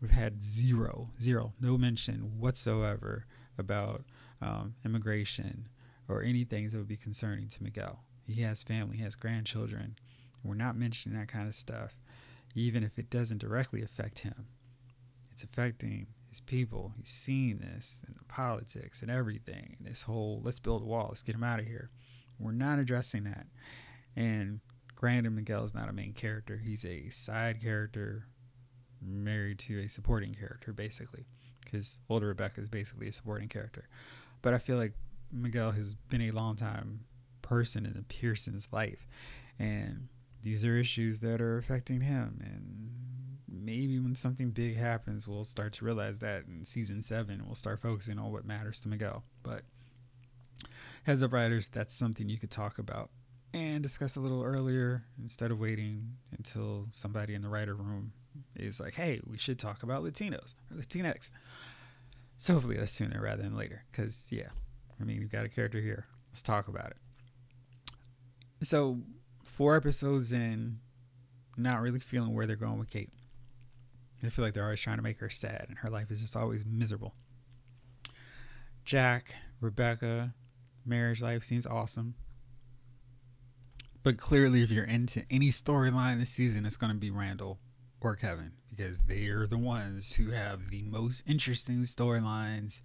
We've 0.00 0.10
had 0.10 0.42
zero, 0.56 1.10
zero, 1.20 1.52
no 1.60 1.76
mention 1.76 2.40
whatsoever 2.40 3.26
about 3.58 4.02
um, 4.40 4.76
immigration 4.82 5.68
or 6.08 6.22
anything 6.22 6.70
that 6.70 6.76
would 6.76 6.88
be 6.88 6.96
concerning 6.96 7.48
to 7.50 7.62
Miguel. 7.62 8.02
He 8.26 8.42
has 8.42 8.62
family, 8.62 8.96
he 8.96 9.02
has 9.02 9.14
grandchildren. 9.14 9.96
We're 10.42 10.54
not 10.54 10.76
mentioning 10.76 11.18
that 11.18 11.28
kind 11.28 11.48
of 11.48 11.54
stuff, 11.54 11.92
even 12.54 12.82
if 12.82 12.98
it 12.98 13.10
doesn't 13.10 13.38
directly 13.38 13.82
affect 13.82 14.20
him. 14.20 14.46
It's 15.32 15.44
affecting 15.44 16.06
his 16.30 16.40
people. 16.40 16.92
He's 16.96 17.12
seeing 17.24 17.58
this 17.58 17.94
and 18.06 18.16
the 18.16 18.24
politics 18.24 19.02
and 19.02 19.10
everything. 19.10 19.76
This 19.80 20.02
whole 20.02 20.40
let's 20.44 20.60
build 20.60 20.82
a 20.82 20.86
wall, 20.86 21.08
let's 21.10 21.22
get 21.22 21.34
him 21.34 21.44
out 21.44 21.60
of 21.60 21.66
here. 21.66 21.90
We're 22.38 22.52
not 22.52 22.78
addressing 22.78 23.24
that. 23.24 23.46
And 24.16 24.60
granted, 24.94 25.30
Miguel 25.30 25.64
is 25.64 25.74
not 25.74 25.88
a 25.88 25.92
main 25.92 26.12
character. 26.12 26.56
He's 26.56 26.84
a 26.84 27.10
side 27.10 27.60
character 27.60 28.26
married 29.00 29.58
to 29.60 29.80
a 29.80 29.88
supporting 29.88 30.34
character, 30.34 30.72
basically. 30.72 31.26
Because 31.64 31.98
older 32.08 32.28
Rebecca 32.28 32.60
is 32.60 32.68
basically 32.68 33.08
a 33.08 33.12
supporting 33.12 33.48
character. 33.48 33.88
But 34.42 34.54
I 34.54 34.58
feel 34.58 34.76
like 34.76 34.92
Miguel 35.32 35.70
has 35.72 35.94
been 36.10 36.22
a 36.22 36.30
long 36.30 36.56
time 36.56 37.00
person 37.42 37.86
in 37.86 37.94
the 37.94 38.02
Pearson's 38.02 38.66
life. 38.72 39.06
And 39.58 40.08
these 40.42 40.64
are 40.64 40.76
issues 40.76 41.18
that 41.20 41.40
are 41.40 41.58
affecting 41.58 42.00
him. 42.00 42.40
And 42.44 42.90
maybe 43.48 43.98
when 43.98 44.14
something 44.14 44.50
big 44.50 44.76
happens, 44.76 45.26
we'll 45.26 45.44
start 45.44 45.74
to 45.74 45.84
realize 45.84 46.18
that 46.18 46.44
in 46.46 46.64
season 46.64 47.02
seven, 47.02 47.42
we'll 47.44 47.54
start 47.54 47.82
focusing 47.82 48.18
on 48.18 48.32
what 48.32 48.44
matters 48.44 48.78
to 48.80 48.88
Miguel. 48.88 49.24
But 49.42 49.62
as 51.06 51.22
up, 51.22 51.32
writers, 51.32 51.68
that's 51.72 51.96
something 51.98 52.28
you 52.28 52.38
could 52.38 52.50
talk 52.50 52.78
about 52.78 53.10
and 53.54 53.82
discuss 53.82 54.16
a 54.16 54.20
little 54.20 54.44
earlier 54.44 55.02
instead 55.22 55.50
of 55.50 55.58
waiting 55.58 56.16
until 56.36 56.86
somebody 56.90 57.34
in 57.34 57.42
the 57.42 57.48
writer 57.48 57.74
room 57.74 58.12
is 58.56 58.78
like, 58.78 58.94
hey, 58.94 59.20
we 59.26 59.38
should 59.38 59.58
talk 59.58 59.82
about 59.82 60.02
Latinos 60.02 60.54
or 60.70 60.76
Latinx. 60.76 61.30
So 62.38 62.52
hopefully 62.52 62.76
that's 62.76 62.92
sooner 62.92 63.20
rather 63.20 63.42
than 63.42 63.56
later. 63.56 63.82
Because, 63.90 64.14
yeah, 64.30 64.48
I 65.00 65.04
mean, 65.04 65.20
you've 65.20 65.32
got 65.32 65.44
a 65.44 65.48
character 65.48 65.80
here. 65.80 66.06
Let's 66.30 66.42
talk 66.42 66.68
about 66.68 66.90
it. 66.90 68.66
So, 68.66 68.98
four 69.56 69.76
episodes 69.76 70.32
in, 70.32 70.78
not 71.56 71.80
really 71.80 72.00
feeling 72.00 72.34
where 72.34 72.46
they're 72.46 72.56
going 72.56 72.78
with 72.78 72.90
Kate. 72.90 73.12
I 74.24 74.30
feel 74.30 74.44
like 74.44 74.54
they're 74.54 74.64
always 74.64 74.80
trying 74.80 74.96
to 74.96 75.02
make 75.02 75.18
her 75.20 75.30
sad, 75.30 75.66
and 75.68 75.78
her 75.78 75.90
life 75.90 76.10
is 76.10 76.20
just 76.20 76.34
always 76.34 76.64
miserable. 76.66 77.14
Jack, 78.84 79.32
Rebecca, 79.60 80.34
marriage 80.84 81.20
life 81.20 81.44
seems 81.44 81.66
awesome. 81.66 82.14
But 84.02 84.18
clearly, 84.18 84.62
if 84.62 84.70
you're 84.70 84.84
into 84.84 85.22
any 85.30 85.52
storyline 85.52 86.18
this 86.18 86.34
season, 86.34 86.66
it's 86.66 86.76
going 86.76 86.92
to 86.92 86.98
be 86.98 87.10
Randall 87.10 87.58
or 88.00 88.16
Kevin 88.16 88.52
because 88.70 88.96
they're 89.08 89.46
the 89.46 89.58
ones 89.58 90.14
who 90.14 90.30
have 90.30 90.70
the 90.70 90.82
most 90.82 91.22
interesting 91.26 91.84
storylines. 91.84 92.80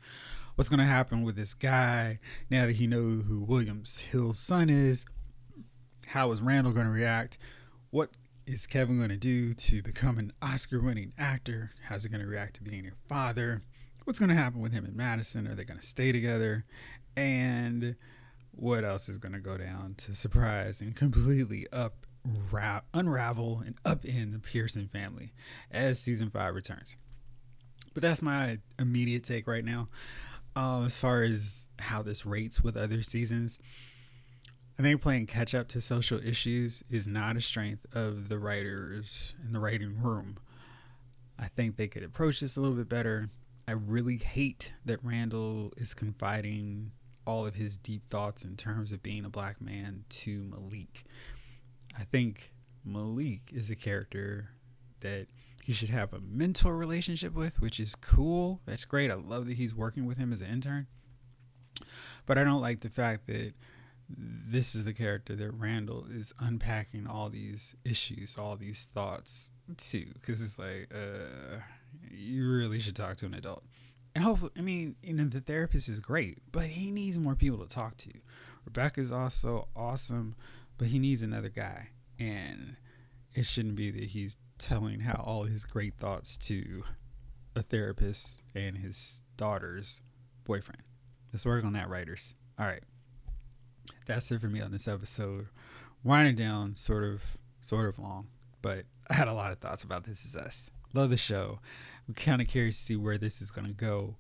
What's 0.56 0.69
going 0.69 0.80
to 0.80 0.86
happen 0.86 1.23
with 1.23 1.36
this 1.36 1.54
guy 1.54 2.19
now 2.49 2.65
that 2.65 2.76
he 2.76 2.88
knows 2.88 3.23
who 3.28 3.43
Williams 3.43 3.97
Hill's 4.12 4.39
son 4.39 4.69
is? 4.69 5.06
How 6.06 6.32
is 6.32 6.41
Randall 6.41 6.73
going 6.73 6.86
to 6.86 6.91
react? 6.91 7.38
What 7.91 8.10
is 8.45 8.65
Kevin 8.65 8.97
going 8.97 9.10
to 9.10 9.17
do 9.17 9.54
to 9.54 9.82
become 9.82 10.17
an 10.17 10.34
Oscar 10.41 10.82
winning 10.82 11.13
actor? 11.17 11.71
How's 11.88 12.04
he 12.04 12.10
going 12.10 12.21
to 12.21 12.28
react 12.28 12.56
to 12.56 12.63
being 12.63 12.88
a 12.88 13.08
father? 13.08 13.62
What's 14.04 14.19
going 14.19 14.30
to 14.30 14.36
happen 14.36 14.62
with 14.62 14.73
him 14.73 14.86
and 14.86 14.95
Madison? 14.95 15.47
Are 15.47 15.56
they 15.56 15.63
going 15.63 15.80
to 15.80 15.86
stay 15.86 16.12
together? 16.12 16.65
And 17.15 17.95
what 18.52 18.84
else 18.84 19.10
is 19.10 19.17
going 19.17 19.34
to 19.34 19.39
go 19.39 19.58
down 19.58 19.95
to 20.06 20.15
surprise 20.15 20.82
and 20.82 20.95
completely 20.95 21.67
up 21.71 22.02
ra- 22.51 22.81
unravel 22.93 23.63
and 23.65 23.81
upend 23.83 24.33
the 24.33 24.39
Pearson 24.39 24.89
family 24.91 25.33
as 25.71 25.99
season 25.99 26.29
five 26.29 26.55
returns. 26.55 26.95
But 27.93 28.01
that's 28.01 28.21
my 28.21 28.57
immediate 28.79 29.23
take 29.23 29.47
right 29.47 29.63
now. 29.63 29.89
Uh, 30.55 30.83
as 30.86 30.97
far 30.97 31.23
as 31.23 31.41
how 31.79 32.03
this 32.03 32.25
rates 32.25 32.62
with 32.62 32.77
other 32.77 33.03
seasons, 33.03 33.59
I 34.77 34.81
think 34.81 35.01
playing 35.01 35.27
catch 35.27 35.53
up 35.53 35.67
to 35.69 35.81
social 35.81 36.19
issues 36.19 36.83
is 36.89 37.05
not 37.05 37.38
a 37.38 37.41
strength 37.41 37.85
of 37.93 38.29
the 38.29 38.39
writers 38.39 39.35
in 39.45 39.54
the 39.54 39.60
writing 39.60 40.02
room. 40.02 40.37
I 41.37 41.50
think 41.56 41.75
they 41.75 41.87
could 41.87 42.04
approach 42.04 42.39
this 42.39 42.58
a 42.58 42.60
little 42.60 42.75
bit 42.75 42.89
better. 42.89 43.29
I 43.67 43.73
really 43.73 44.17
hate 44.17 44.71
that 44.85 45.04
Randall 45.04 45.73
is 45.77 45.93
confiding 45.93 46.91
all 47.25 47.45
of 47.45 47.56
his 47.56 47.77
deep 47.77 48.04
thoughts 48.10 48.43
in 48.43 48.58
terms 48.58 48.91
of 48.91 49.02
being 49.02 49.25
a 49.25 49.29
black 49.29 49.62
man 49.62 50.04
to 50.10 50.43
Malik. 50.43 51.06
I 51.98 52.06
think 52.06 52.52
Malik 52.83 53.52
is 53.52 53.69
a 53.69 53.75
character 53.75 54.50
that 55.02 55.27
he 55.63 55.73
should 55.73 55.89
have 55.89 56.13
a 56.13 56.19
mentor 56.19 56.75
relationship 56.75 57.33
with, 57.33 57.60
which 57.62 57.79
is 57.79 57.96
cool. 57.96 58.62
That's 58.65 58.85
great. 58.85 59.12
I 59.12 59.15
love 59.15 59.46
that 59.48 59.56
he's 59.56 59.73
working 59.73 60.06
with 60.06 60.17
him 60.17 60.33
as 60.33 60.41
an 60.41 60.48
intern. 60.48 60.87
But 62.25 62.37
I 62.37 62.44
don't 62.44 62.62
like 62.62 62.81
the 62.81 62.89
fact 62.89 63.27
that 63.27 63.54
this 64.10 64.75
is 64.75 64.85
the 64.85 64.94
character 64.94 65.35
that 65.35 65.52
Randall 65.52 66.06
is 66.12 66.33
unpacking 66.39 67.08
all 67.08 67.29
these 67.29 67.75
issues, 67.85 68.35
all 68.37 68.58
these 68.58 68.85
thoughts 68.94 69.50
to, 69.91 70.06
because 70.13 70.41
it's 70.41 70.58
like, 70.60 70.89
uh, 70.94 71.60
you 72.12 72.50
really 72.50 72.79
should 72.79 72.96
talk 72.96 73.17
to 73.17 73.25
an 73.25 73.33
adult. 73.33 73.63
And 74.15 74.23
hopefully, 74.23 74.52
I 74.58 74.62
mean, 74.62 74.96
you 75.02 75.13
know, 75.13 75.25
the 75.25 75.41
therapist 75.41 75.89
is 75.89 76.00
great, 76.00 76.39
but 76.52 76.65
he 76.65 76.91
needs 76.91 77.17
more 77.17 77.35
people 77.35 77.65
to 77.65 77.73
talk 77.73 77.98
to. 77.98 78.12
Rebecca 78.65 79.02
is 79.02 79.12
also 79.12 79.67
awesome, 79.75 80.35
but 80.78 80.88
he 80.88 81.00
needs 81.00 81.21
another 81.21 81.50
guy. 81.50 81.90
And 82.19 82.76
it 83.34 83.46
shouldn't 83.46 83.76
be 83.76 83.92
that 83.92 84.04
he's 84.04 84.36
telling 84.60 85.00
how 85.00 85.21
all 85.26 85.44
his 85.44 85.63
great 85.65 85.94
thoughts 86.00 86.38
to 86.48 86.84
a 87.56 87.63
therapist 87.63 88.28
and 88.56 88.78
his 88.78 88.98
daughter's 89.38 90.02
boyfriend. 90.46 90.82
Let's 91.32 91.46
work 91.46 91.65
on 91.65 91.74
that, 91.74 91.90
writers. 91.90 92.34
All 92.60 92.65
right. 92.65 92.84
That's 94.08 94.30
it 94.32 94.42
for 94.42 94.48
me 94.48 94.62
on 94.62 94.71
this 94.71 94.88
episode. 94.88 95.48
Winding 96.04 96.36
down, 96.36 96.76
sort 96.76 97.04
of, 97.04 97.21
sort 97.62 97.90
of 97.90 97.98
long, 97.98 98.28
but 98.62 98.86
I 99.10 99.13
had 99.15 99.28
a 99.28 99.34
lot 99.34 99.52
of 99.52 99.60
thoughts 99.60 99.84
about 99.84 100.06
This 100.06 100.24
Is 100.26 100.36
Us. 100.36 100.56
Love 100.94 101.10
the 101.10 101.17
show. 101.17 101.60
I'm 102.08 102.13
kind 102.13 102.42
of 102.42 102.48
curious 102.48 102.78
to 102.78 102.84
see 102.84 102.96
where 102.96 103.17
this 103.17 103.42
is 103.42 103.52
going 103.52 103.67
to 103.67 103.74
go. 103.74 104.15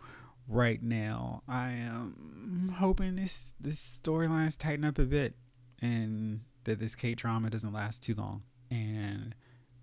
Right 0.47 0.81
now, 0.81 1.41
I 1.47 1.69
am 1.69 2.75
hoping 2.77 3.15
this 3.15 3.33
this 3.61 3.79
storylines 4.03 4.57
tighten 4.57 4.83
up 4.83 4.99
a 4.99 5.03
bit 5.03 5.35
and 5.83 6.39
that 6.63 6.79
this 6.79 6.95
Kate 6.95 7.17
drama 7.17 7.49
doesn't 7.49 7.73
last 7.73 8.01
too 8.01 8.15
long 8.15 8.41
and 8.71 9.35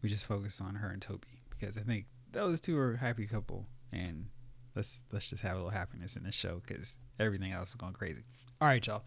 we 0.03 0.09
just 0.09 0.26
focus 0.26 0.61
on 0.61 0.74
her 0.74 0.88
and 0.88 1.03
Toby 1.03 1.42
because 1.51 1.76
I 1.76 1.82
think 1.82 2.07
those 2.32 2.59
two 2.59 2.76
are 2.78 2.94
a 2.94 2.98
happy 2.98 3.26
couple 3.26 3.66
and 3.92 4.24
let's 4.74 4.88
let's 5.12 5.28
just 5.28 5.42
have 5.42 5.53
a 5.53 5.57
little 5.57 5.70
happiness 5.70 6.16
in 6.16 6.24
this 6.24 6.34
show 6.34 6.62
because 6.66 6.96
everything 7.18 7.53
else 7.53 7.68
is 7.68 7.74
going 7.74 7.92
crazy. 7.92 8.22
All 8.61 8.68
right, 8.68 8.84
y'all. 8.86 9.05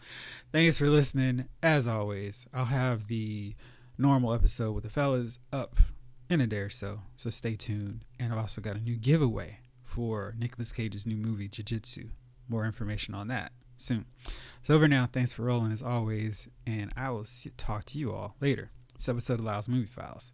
Thanks 0.51 0.77
for 0.77 0.87
listening. 0.87 1.45
As 1.61 1.87
always, 1.87 2.45
I'll 2.53 2.65
have 2.65 3.07
the 3.07 3.55
normal 3.97 4.33
episode 4.33 4.73
with 4.73 4.83
the 4.83 4.89
fellas 4.89 5.37
up 5.51 5.75
in 6.29 6.41
a 6.41 6.47
day 6.47 6.57
or 6.57 6.69
so, 6.69 6.99
so 7.17 7.29
stay 7.29 7.55
tuned. 7.55 8.05
And 8.19 8.31
I've 8.31 8.39
also 8.39 8.61
got 8.61 8.75
a 8.75 8.79
new 8.79 8.97
giveaway 8.97 9.57
for 9.83 10.33
Nicolas 10.37 10.71
Cage's 10.71 11.05
new 11.05 11.17
movie 11.17 11.47
Jiu 11.47 11.63
Jitsu. 11.63 12.09
More 12.49 12.65
information 12.65 13.13
on 13.15 13.27
that 13.29 13.51
soon. 13.83 14.05
So 14.63 14.73
over 14.73 14.87
now, 14.87 15.09
thanks 15.11 15.33
for 15.33 15.43
rolling 15.43 15.71
as 15.71 15.81
always, 15.81 16.47
and 16.65 16.91
I 16.95 17.09
will 17.09 17.25
see, 17.25 17.51
talk 17.57 17.85
to 17.85 17.97
you 17.97 18.13
all 18.13 18.35
later. 18.39 18.71
This 18.95 19.09
episode 19.09 19.39
of 19.39 19.45
Lyle's 19.45 19.67
Movie 19.67 19.85
Files 19.93 20.31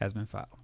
has 0.00 0.12
been 0.12 0.26
filed. 0.26 0.61